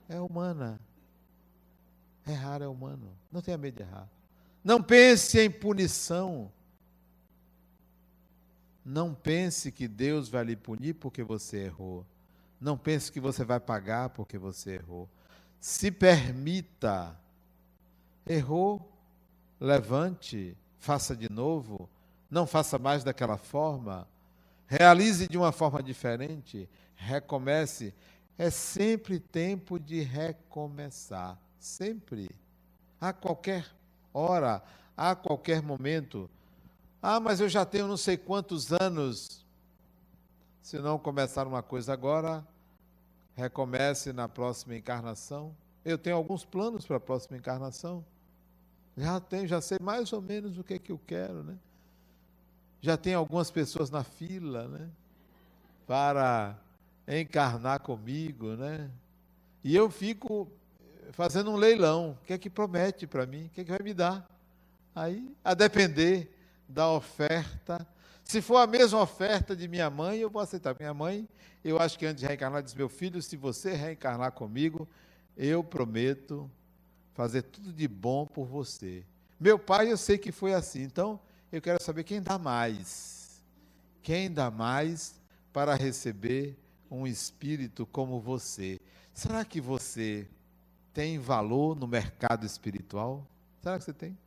É 0.09 0.21
humana. 0.21 0.81
Errar 2.27 2.61
é 2.61 2.67
humano. 2.67 3.17
Não 3.31 3.41
tenha 3.41 3.57
medo 3.57 3.77
de 3.77 3.83
errar. 3.83 4.09
Não 4.65 4.83
pense 4.83 5.39
em 5.39 5.49
punição. 5.49 6.51
Não 8.85 9.15
pense 9.15 9.71
que 9.71 9.87
Deus 9.87 10.29
vai 10.29 10.43
lhe 10.43 10.57
punir 10.57 10.95
porque 10.95 11.23
você 11.23 11.59
errou. 11.67 12.05
Não 12.61 12.77
pense 12.77 13.13
que 13.13 13.21
você 13.21 13.45
vai 13.45 13.61
pagar 13.61 14.11
porque 14.11 14.39
você 14.39 14.75
errou. 14.77 15.09
Se 15.61 15.91
permita. 15.91 17.17
Errou, 18.27 18.93
levante, 19.61 20.57
faça 20.79 21.15
de 21.15 21.31
novo. 21.31 21.89
Não 22.31 22.47
faça 22.47 22.79
mais 22.79 23.05
daquela 23.05 23.37
forma. 23.37 24.09
Realize 24.67 25.29
de 25.29 25.39
uma 25.39 25.53
forma 25.53 25.83
diferente. 25.83 26.69
Recomece. 26.97 27.95
É 28.39 28.51
sempre 28.51 29.21
tempo 29.21 29.79
de 29.79 30.01
recomeçar. 30.01 31.39
Sempre. 31.59 32.31
A 33.01 33.13
qualquer 33.13 33.67
hora, 34.13 34.63
a 34.97 35.15
qualquer 35.15 35.63
momento. 35.63 36.29
Ah, 37.01 37.21
mas 37.21 37.41
eu 37.41 37.49
já 37.49 37.65
tenho 37.65 37.87
não 37.87 37.97
sei 37.97 38.17
quantos 38.17 38.73
anos. 38.73 39.46
Se 40.67 40.81
não 40.81 40.99
começar 40.99 41.47
uma 41.47 41.63
coisa 41.63 41.93
agora, 41.93 42.45
recomece 43.37 44.13
na 44.13 44.29
próxima 44.29 44.75
encarnação. 44.75 45.55
Eu 45.85 45.97
tenho 45.97 46.17
alguns 46.17 46.45
planos 46.45 46.85
para 46.85 46.97
a 46.97 47.01
próxima 47.01 47.37
encarnação. 47.37 48.05
Já 48.97 49.21
tenho, 49.21 49.47
já 49.47 49.61
sei 49.61 49.79
mais 49.81 50.13
ou 50.13 50.21
menos 50.21 50.59
o 50.59 50.65
que 50.65 50.75
é 50.75 50.79
que 50.81 50.91
eu 50.91 51.01
quero, 51.07 51.45
né? 51.45 51.57
Já 52.81 52.97
tem 52.97 53.15
algumas 53.15 53.49
pessoas 53.49 53.91
na 53.91 54.03
fila, 54.03 54.67
né? 54.67 54.91
Para 55.87 56.59
encarnar 57.07 57.79
comigo, 57.79 58.57
né? 58.57 58.91
E 59.63 59.77
eu 59.77 59.89
fico 59.89 60.51
fazendo 61.13 61.53
um 61.53 61.57
leilão. 61.57 62.19
O 62.21 62.27
que 62.27 62.33
é 62.33 62.39
que 62.39 62.51
promete 62.51 63.07
para 63.07 63.25
mim? 63.25 63.47
O 63.47 63.51
que 63.51 63.61
é 63.61 63.65
que 63.65 63.71
vai 63.71 63.85
me 63.85 63.95
dar? 63.95 64.29
Aí, 64.97 65.33
a 65.45 65.55
depender 65.55 66.29
da 66.69 66.91
oferta. 66.91 67.87
Se 68.27 68.43
for 68.43 68.57
a 68.57 68.67
mesma 68.67 69.01
oferta 69.01 69.55
de 69.55 69.69
minha 69.69 69.89
mãe, 69.89 70.19
eu 70.19 70.29
vou 70.29 70.43
aceitar. 70.43 70.75
Minha 70.77 70.93
mãe, 70.93 71.29
eu 71.63 71.79
acho 71.79 71.97
que 71.97 72.05
antes 72.05 72.23
de 72.23 72.27
reencarnar, 72.27 72.61
disse: 72.61 72.77
Meu 72.77 72.89
filho, 72.89 73.23
se 73.23 73.37
você 73.37 73.73
reencarnar 73.73 74.33
comigo, 74.33 74.89
eu 75.37 75.63
prometo 75.63 76.51
fazer 77.15 77.43
tudo 77.43 77.73
de 77.73 77.87
bom 77.87 78.27
por 78.27 78.45
você. 78.45 79.05
Meu 79.39 79.61
pai, 79.61 79.93
eu 79.93 79.97
sei 79.97 80.19
que 80.19 80.33
foi 80.33 80.55
assim. 80.55 80.83
Então, 80.83 81.21
eu 81.53 81.63
quero 81.63 81.81
saber 81.81 82.03
quem 82.03 82.21
dá 82.21 82.37
mais. 82.37 83.41
Quem 84.03 84.29
dá 84.29 84.51
mais 84.51 85.15
para 85.53 85.77
receber 85.77 86.59
um 86.91 87.07
espírito 87.07 87.87
como 87.87 88.21
você? 88.21 88.81
Será 89.15 89.45
que 89.45 89.61
você 89.61 90.27
tem 90.93 91.17
valor 91.17 91.77
no 91.77 91.87
mercado 91.87 92.45
espiritual? 92.45 93.25
Será 93.63 93.79
que 93.79 93.85
você 93.85 93.93
tem? 93.93 94.19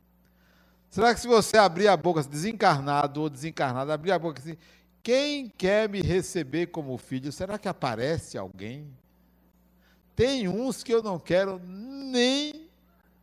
Será 0.90 1.14
que 1.14 1.20
se 1.20 1.28
você 1.28 1.56
abrir 1.56 1.86
a 1.86 1.96
boca, 1.96 2.20
desencarnado 2.24 3.22
ou 3.22 3.30
desencarnado, 3.30 3.92
abrir 3.92 4.10
a 4.10 4.18
boca 4.18 4.40
assim, 4.40 4.56
quem 5.04 5.48
quer 5.48 5.88
me 5.88 6.02
receber 6.02 6.66
como 6.66 6.98
filho? 6.98 7.30
Será 7.30 7.56
que 7.56 7.68
aparece 7.68 8.36
alguém? 8.36 8.92
Tem 10.16 10.48
uns 10.48 10.82
que 10.82 10.92
eu 10.92 11.00
não 11.00 11.16
quero 11.18 11.60
nem 11.64 12.68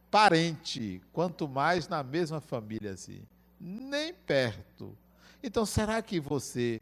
parente, 0.09 1.01
quanto 1.11 1.45
mais 1.45 1.89
na 1.89 2.01
mesma 2.01 2.39
família 2.39 2.93
assim, 2.93 3.21
nem 3.59 4.13
perto. 4.13 4.97
Então, 5.43 5.65
será 5.65 6.01
que 6.01 6.21
você 6.21 6.79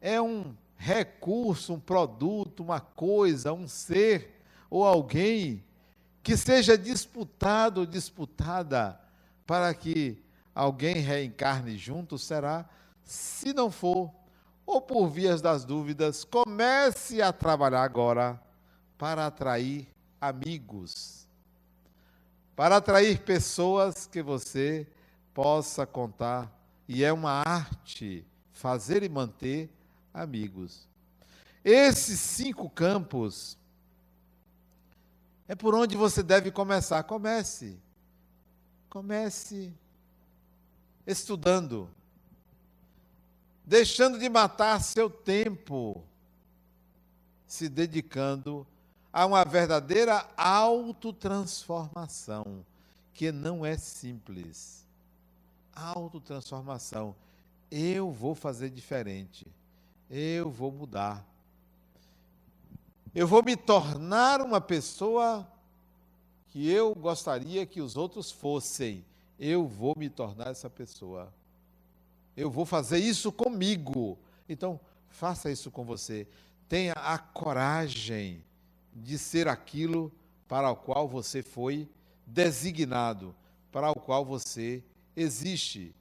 é 0.00 0.20
um 0.20 0.54
recurso, 0.78 1.74
um 1.74 1.78
produto, 1.78 2.60
uma 2.62 2.80
coisa, 2.80 3.52
um 3.52 3.68
ser 3.68 4.40
ou 4.70 4.82
alguém 4.82 5.62
que 6.22 6.38
seja 6.38 6.78
disputado 6.78 7.80
ou 7.80 7.86
disputada 7.86 8.98
para 9.52 9.74
que 9.74 10.16
alguém 10.54 10.94
reencarne 10.94 11.76
junto, 11.76 12.16
será, 12.16 12.66
se 13.04 13.52
não 13.52 13.70
for, 13.70 14.10
ou 14.64 14.80
por 14.80 15.08
vias 15.08 15.42
das 15.42 15.62
dúvidas, 15.62 16.24
comece 16.24 17.20
a 17.20 17.34
trabalhar 17.34 17.82
agora 17.82 18.42
para 18.96 19.26
atrair 19.26 19.86
amigos, 20.18 21.28
para 22.56 22.78
atrair 22.78 23.20
pessoas 23.24 24.06
que 24.06 24.22
você 24.22 24.88
possa 25.34 25.84
contar. 25.84 26.50
E 26.88 27.04
é 27.04 27.12
uma 27.12 27.42
arte 27.46 28.24
fazer 28.54 29.02
e 29.02 29.08
manter 29.10 29.68
amigos. 30.14 30.88
Esses 31.62 32.18
cinco 32.18 32.70
campos 32.70 33.58
é 35.46 35.54
por 35.54 35.74
onde 35.74 35.94
você 35.94 36.22
deve 36.22 36.50
começar. 36.50 37.02
Comece. 37.02 37.78
Comece 38.92 39.72
estudando. 41.06 41.88
Deixando 43.64 44.18
de 44.18 44.28
matar 44.28 44.82
seu 44.82 45.08
tempo. 45.08 46.04
Se 47.46 47.70
dedicando 47.70 48.66
a 49.10 49.24
uma 49.24 49.46
verdadeira 49.46 50.28
autotransformação, 50.36 52.66
que 53.14 53.32
não 53.32 53.64
é 53.64 53.78
simples. 53.78 54.84
Autotransformação. 55.74 57.16
Eu 57.70 58.10
vou 58.10 58.34
fazer 58.34 58.68
diferente. 58.68 59.46
Eu 60.10 60.50
vou 60.50 60.70
mudar. 60.70 61.24
Eu 63.14 63.26
vou 63.26 63.42
me 63.42 63.56
tornar 63.56 64.42
uma 64.42 64.60
pessoa 64.60 65.50
que 66.52 66.68
eu 66.70 66.94
gostaria 66.94 67.64
que 67.64 67.80
os 67.80 67.96
outros 67.96 68.30
fossem. 68.30 69.02
Eu 69.38 69.66
vou 69.66 69.94
me 69.96 70.10
tornar 70.10 70.48
essa 70.48 70.68
pessoa. 70.68 71.32
Eu 72.36 72.50
vou 72.50 72.66
fazer 72.66 72.98
isso 72.98 73.32
comigo. 73.32 74.18
Então, 74.46 74.78
faça 75.08 75.50
isso 75.50 75.70
com 75.70 75.82
você. 75.82 76.28
Tenha 76.68 76.92
a 76.92 77.16
coragem 77.16 78.44
de 78.92 79.16
ser 79.16 79.48
aquilo 79.48 80.12
para 80.46 80.70
o 80.70 80.76
qual 80.76 81.08
você 81.08 81.42
foi 81.42 81.88
designado, 82.26 83.34
para 83.72 83.90
o 83.90 83.94
qual 83.94 84.22
você 84.22 84.84
existe, 85.16 85.94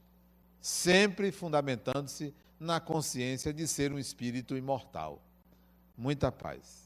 sempre 0.60 1.32
fundamentando-se 1.32 2.34
na 2.60 2.82
consciência 2.82 3.54
de 3.54 3.66
ser 3.66 3.94
um 3.94 3.98
espírito 3.98 4.58
imortal. 4.58 5.22
Muita 5.98 6.30
paz. 6.30 6.81